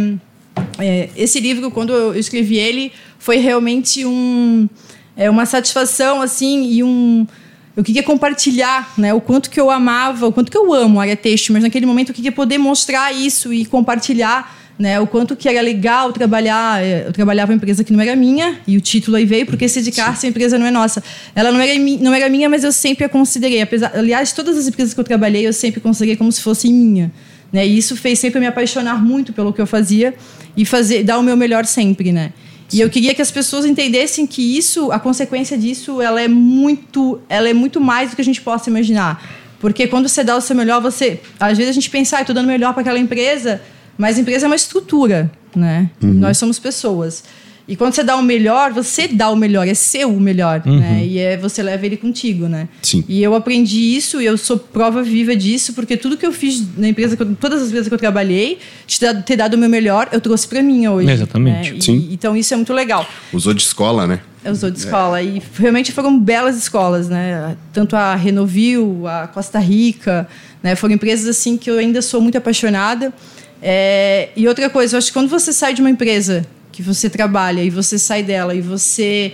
[0.78, 4.70] é, esse livro, quando eu escrevi ele, foi realmente um,
[5.18, 7.28] é, uma satisfação, assim, e um...
[7.76, 11.04] Eu queria compartilhar né, o quanto que eu amava, o quanto que eu amo a
[11.04, 15.36] área têxtil, mas naquele momento eu queria poder mostrar isso e compartilhar né, o quanto
[15.36, 16.82] que era legal trabalhar.
[16.82, 19.46] é, Eu trabalhava em uma empresa que não era minha, e o título aí veio,
[19.46, 21.04] porque se dedicar se a empresa não é nossa.
[21.36, 23.62] Ela não era, não era minha, mas eu sempre a considerei.
[23.62, 27.12] Apesar, aliás, todas as empresas que eu trabalhei, eu sempre considerei como se fossem minha.
[27.52, 27.68] Né?
[27.68, 30.14] E isso fez sempre me apaixonar muito pelo que eu fazia
[30.56, 32.32] e fazer, dar o meu melhor sempre, né?
[32.72, 37.20] E eu queria que as pessoas entendessem que isso, a consequência disso, ela é muito,
[37.28, 39.28] ela é muito mais do que a gente possa imaginar.
[39.60, 42.34] Porque quando você dá o seu melhor, você, às vezes a gente pensa, ah, estou
[42.36, 43.60] dando melhor para aquela empresa,
[44.00, 45.90] mas empresa é uma estrutura, né?
[46.02, 47.24] Nós somos pessoas.
[47.68, 51.06] E quando você dá o melhor, você dá o melhor, é seu o melhor, né?
[51.06, 52.68] E é, você leva ele contigo, né?
[52.82, 53.04] Sim.
[53.08, 56.64] E eu aprendi isso e eu sou prova viva disso, porque tudo que eu fiz
[56.76, 59.70] na empresa, eu- todas as empresas que eu trabalhei, de ter- ter dado o meu
[59.70, 61.12] melhor, eu trouxe para mim hoje.
[61.12, 61.72] Exatamente.
[61.74, 61.78] né?
[61.78, 62.08] E- Sim.
[62.12, 63.08] então isso é muito legal.
[63.32, 64.20] Usou de escola, né?
[64.44, 65.22] Eu sou de escola.
[65.22, 67.56] E realmente foram belas escolas, né?
[67.72, 70.28] Tanto a Renovil, a Costa Rica,
[70.64, 70.76] né?
[70.76, 73.14] Foram empresas assim que eu ainda sou muito apaixonada.
[73.62, 77.10] É, E outra coisa, eu acho que quando você sai de uma empresa que você
[77.10, 79.34] trabalha e você sai dela e você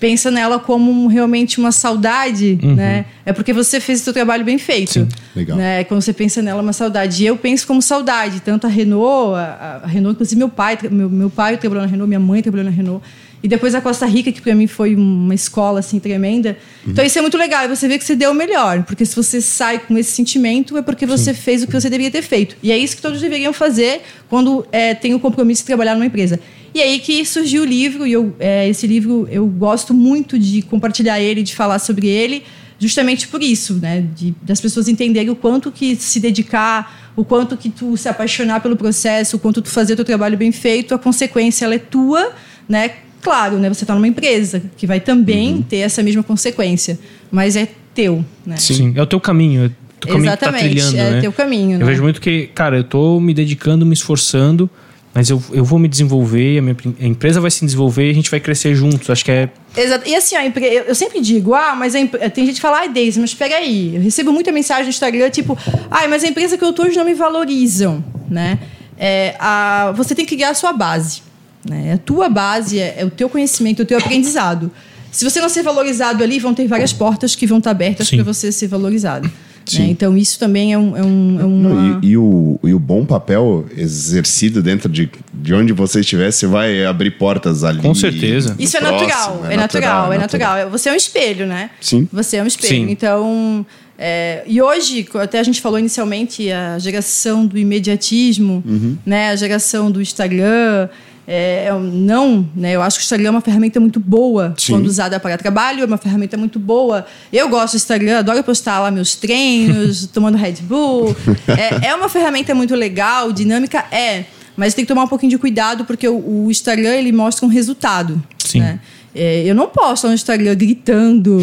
[0.00, 3.04] pensa nela como realmente uma saudade, né?
[3.24, 4.90] É porque você fez o seu trabalho bem feito.
[4.90, 5.56] Sim, legal.
[5.56, 5.84] Né?
[5.84, 7.22] Quando você pensa nela, é uma saudade.
[7.22, 8.40] E eu penso como saudade.
[8.40, 12.08] Tanto a Renault, a, a Renault, inclusive meu pai, meu, meu pai trabalhou na Renault,
[12.08, 13.00] minha mãe trabalhou na Renault.
[13.42, 16.56] E depois a Costa Rica, que para mim foi uma escola assim tremenda.
[16.86, 19.40] Então isso é muito legal, você vê que você deu o melhor, porque se você
[19.40, 22.56] sai com esse sentimento é porque você fez o que você deveria ter feito.
[22.62, 26.06] E é isso que todos deveriam fazer quando é, tem o compromisso de trabalhar numa
[26.06, 26.38] empresa.
[26.74, 30.62] E aí que surgiu o livro, e eu, é, esse livro eu gosto muito de
[30.62, 32.44] compartilhar ele, de falar sobre ele,
[32.78, 34.06] justamente por isso, né?
[34.14, 38.60] De, das pessoas entenderem o quanto que se dedicar, o quanto que tu se apaixonar
[38.60, 41.78] pelo processo, o quanto tu fazer o teu trabalho bem feito, a consequência ela é
[41.78, 42.32] tua,
[42.68, 42.90] né?
[43.22, 43.68] Claro, né?
[43.68, 46.98] Você está numa empresa que vai também ter essa mesma consequência,
[47.30, 48.56] mas é teu, né?
[48.56, 49.62] Sim, é o teu caminho.
[49.62, 49.70] É o
[50.00, 51.20] teu caminho que tá Exatamente, trilhando, é né?
[51.20, 51.84] teu caminho, Eu né?
[51.84, 54.68] vejo muito que, cara, eu tô me dedicando, me esforçando,
[55.14, 58.14] mas eu, eu vou me desenvolver, a minha a empresa vai se desenvolver e a
[58.14, 59.08] gente vai crescer juntos.
[59.08, 59.48] Acho que é.
[59.76, 60.08] Exato.
[60.08, 62.88] E assim, a empre- eu eu sempre digo, ah, mas tem gente que fala, ai,
[62.88, 63.94] Deise, mas pega aí.
[63.94, 65.56] Eu recebo muita mensagem no Instagram, tipo,
[65.90, 68.58] ai, mas a empresa que eu tô hoje não me valorizam, né?
[68.98, 71.22] É, a, você tem que criar a sua base.
[71.68, 71.92] Né?
[71.94, 74.70] A tua base é, é o teu conhecimento, o teu aprendizado.
[75.10, 78.22] Se você não ser valorizado ali, vão ter várias portas que vão estar abertas para
[78.24, 79.30] você ser valorizado.
[79.74, 79.86] Né?
[79.90, 81.68] Então, isso também é, um, é, um, é uma...
[81.68, 86.32] Não, e, e o, e o bom papel exercido dentro de, de onde você estiver,
[86.32, 87.80] você vai abrir portas ali.
[87.80, 88.56] Com certeza.
[88.58, 90.70] Isso é próximo, natural, é natural, é natural.
[90.70, 91.70] Você é um espelho, né?
[91.80, 92.08] Sim.
[92.12, 92.86] Você é um espelho.
[92.86, 92.90] Sim.
[92.90, 93.64] Então,
[93.98, 98.96] é, e hoje, até a gente falou inicialmente, a geração do imediatismo, Uhum.
[99.06, 99.28] né?
[99.28, 100.88] A geração do Instagram.
[101.34, 102.72] É, é não, né?
[102.72, 104.74] Eu acho que o Instagram é uma ferramenta muito boa Sim.
[104.74, 107.06] quando usada para trabalho, é uma ferramenta muito boa.
[107.32, 111.16] Eu gosto do Instagram, adoro postar lá meus treinos, tomando Red Bull.
[111.48, 115.38] É, é uma ferramenta muito legal, dinâmica é, mas tem que tomar um pouquinho de
[115.38, 118.22] cuidado porque o, o Instagram ele mostra um resultado.
[118.38, 118.60] Sim.
[118.60, 118.80] né?
[119.14, 121.40] É, eu não posto no Instagram gritando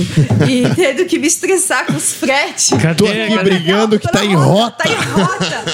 [0.50, 2.70] e tendo que me estressar com os fretes.
[2.98, 4.84] Tô aqui brigando que tá em rota.
[4.84, 5.66] Tá em rota.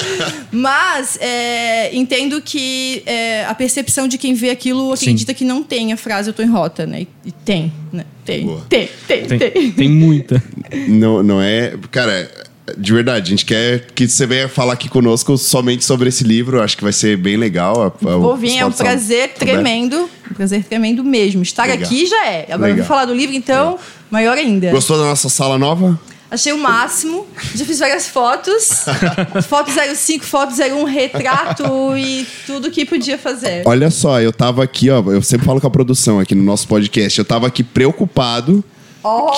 [0.51, 5.93] Mas é, entendo que é, a percepção de quem vê aquilo acredita que não tem
[5.93, 7.07] a frase eu tô em rota, né?
[7.25, 8.05] E tem, né?
[8.25, 10.43] Tem, tem, tem, tem, Tem, tem muita.
[10.87, 11.75] Não, não é.
[11.91, 12.29] Cara,
[12.77, 16.61] de verdade, a gente quer que você venha falar aqui conosco somente sobre esse livro.
[16.61, 17.83] Acho que vai ser bem legal.
[17.83, 20.09] A- a- Vou vir, é um são prazer tremendo.
[20.31, 21.43] Um prazer tremendo mesmo.
[21.43, 21.85] Estar Legal.
[21.85, 22.45] aqui já é.
[22.51, 22.77] Agora eu Legal.
[22.77, 23.77] vou falar do livro, então,
[24.09, 24.71] maior ainda.
[24.71, 25.99] Gostou da nossa sala nova?
[26.31, 27.27] Achei o máximo.
[27.53, 28.83] Já fiz várias fotos.
[29.47, 31.63] foto 05, foto 01, retrato
[31.95, 33.61] e tudo que podia fazer.
[33.65, 35.03] Olha só, eu tava aqui, ó.
[35.11, 37.19] Eu sempre falo com a produção aqui no nosso podcast.
[37.19, 38.63] Eu tava aqui preocupado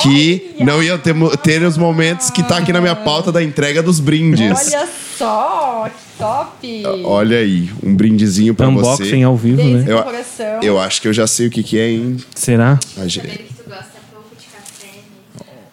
[0.01, 0.65] que Olha!
[0.65, 1.13] não ia ter,
[1.43, 4.73] ter os momentos que tá aqui na minha pauta da entrega dos brindes.
[4.73, 4.87] Olha
[5.17, 6.83] só, que top!
[7.03, 9.23] Olha aí, um brindezinho pra Unboxing você.
[9.23, 9.85] ao vivo, Beijo né?
[9.91, 12.17] Eu, eu acho que eu já sei o que, que é, hein?
[12.35, 12.79] Será?
[12.97, 15.01] A gente- Sabendo que tu gosta pouco de café, né?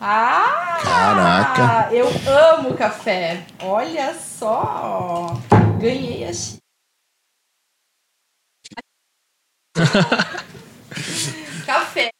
[0.01, 0.81] Ah!
[0.83, 1.95] Caraca.
[1.95, 3.41] Eu amo café.
[3.63, 5.41] Olha só!
[5.81, 6.33] Ganhei a
[11.67, 12.14] Café.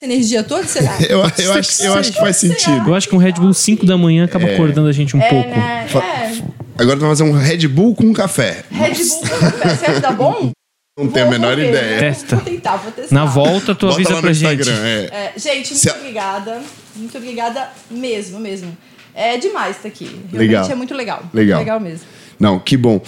[0.00, 0.96] Energia toda, será?
[1.08, 2.88] Eu, eu, acho, eu acho que faz sentido.
[2.88, 5.28] Eu acho que um Red Bull 5 da manhã acaba acordando a gente um É,
[5.28, 5.48] pouco.
[5.50, 5.86] né?
[5.88, 6.32] Fa- É.
[6.78, 8.62] Agora tu vai fazer um Red Bull com café.
[8.70, 10.52] Red Bull com café, será que dá bom?
[10.96, 11.68] Não tenho a Vou- menor ver.
[11.70, 11.98] ideia.
[11.98, 12.36] Testa.
[12.36, 13.14] Vou tentar, vou testar.
[13.14, 14.60] Na volta, tu Bota avisa lá no pra gente.
[14.60, 14.84] Instagram.
[14.86, 15.04] É.
[15.12, 16.60] É, gente, muito Se a- obrigada.
[16.94, 18.76] Muito obrigada mesmo, mesmo.
[19.14, 20.04] É demais estar aqui.
[20.04, 20.70] Realmente Legal.
[20.70, 21.22] é muito legal.
[21.34, 21.58] Legal.
[21.58, 22.06] Legal mesmo.
[22.38, 23.00] Não, que bom.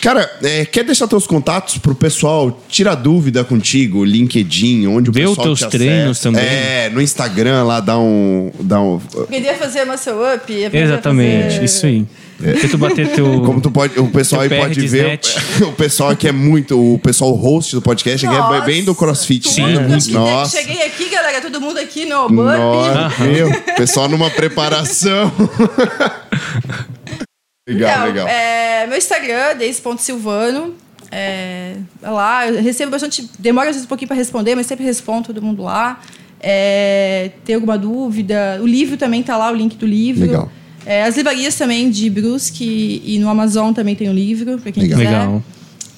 [0.00, 5.24] Cara, é, quer deixar teus contatos pro pessoal tirar dúvida contigo, LinkedIn, onde o Vê
[5.24, 6.22] os pessoal teus te treinos acessa.
[6.30, 6.44] também.
[6.44, 10.52] É, no Instagram lá dá um, dá um Aprender a fazer muscle up.
[10.72, 12.06] Exatamente, fazer- isso aí.
[12.38, 13.42] Porque tu bater teu.
[13.42, 15.18] como tu pode, o pessoal aí pode de ver,
[15.62, 19.48] o pessoal aqui é muito, o pessoal host do podcast aqui é bem do CrossFit,
[19.48, 19.88] tudo né?
[19.88, 20.14] CrossFit.
[20.14, 20.56] Nossa.
[20.56, 22.58] Cheguei aqui, galera, todo mundo aqui no burpee.
[22.58, 25.32] Nossa, meu, pessoal numa preparação.
[27.74, 28.28] Legal, Então, legal.
[28.28, 30.74] é, meu Instagram, Deise.silvano.
[31.10, 33.28] É, é lá, eu recebo bastante.
[33.38, 36.00] Demora às vezes um pouquinho para responder, mas sempre respondo todo mundo lá.
[36.40, 38.58] É, tem alguma dúvida?
[38.62, 40.26] O livro também tá lá, o link do livro.
[40.26, 40.52] Legal.
[40.86, 44.82] É, as livrarias também de Brusque e no Amazon também tem o livro, para quem
[44.84, 44.98] Legal.
[44.98, 45.10] quiser.
[45.10, 45.42] Legal.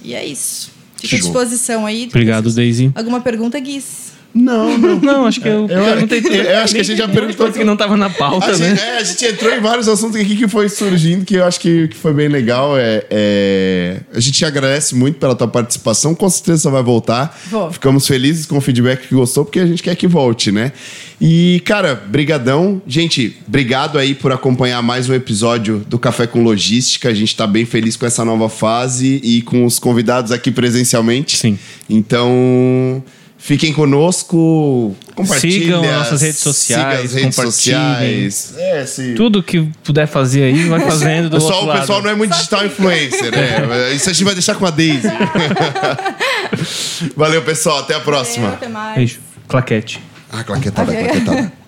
[0.02, 0.70] E é isso.
[0.96, 2.06] Fica à disposição aí.
[2.08, 2.90] Obrigado, Daisy.
[2.94, 4.09] Alguma pergunta, Guis?
[4.32, 5.00] Não, não.
[5.10, 6.18] Não, acho que eu, perguntei.
[6.18, 8.70] eu acho que a gente já perguntou coisa que não tava na pauta, A né?
[8.70, 11.58] gente, é, a gente entrou em vários assuntos aqui que foi surgindo que eu acho
[11.58, 12.78] que, que foi bem legal.
[12.78, 16.14] É, é, a gente te agradece muito pela tua participação.
[16.14, 17.38] Com certeza você vai voltar.
[17.50, 17.72] Vou.
[17.72, 20.72] Ficamos felizes com o feedback que gostou, porque a gente quer que volte, né?
[21.20, 22.80] E, cara, brigadão.
[22.86, 27.08] Gente, obrigado aí por acompanhar mais um episódio do Café com Logística.
[27.08, 31.36] A gente tá bem feliz com essa nova fase e com os convidados aqui presencialmente.
[31.36, 31.58] Sim.
[31.88, 33.02] Então,
[33.42, 34.94] Fiquem conosco.
[35.14, 35.62] Compartilhem.
[35.62, 38.30] Sigam nossas redes sociais, Siga as redes compartilhem.
[38.30, 38.54] sociais.
[38.58, 39.14] É, sim.
[39.14, 41.80] Tudo que puder fazer aí, vai fazendo do Pessoal, outro o lado.
[41.80, 43.92] pessoal não é muito digital influencer, né?
[43.96, 45.08] Isso a gente vai deixar com a Daisy.
[47.16, 47.78] Valeu, pessoal.
[47.78, 48.50] Até a próxima.
[48.50, 48.94] Até mais.
[48.96, 49.20] Beijo.
[49.48, 50.00] Claquete.
[50.30, 51.52] Ah, claquetada, claquetada.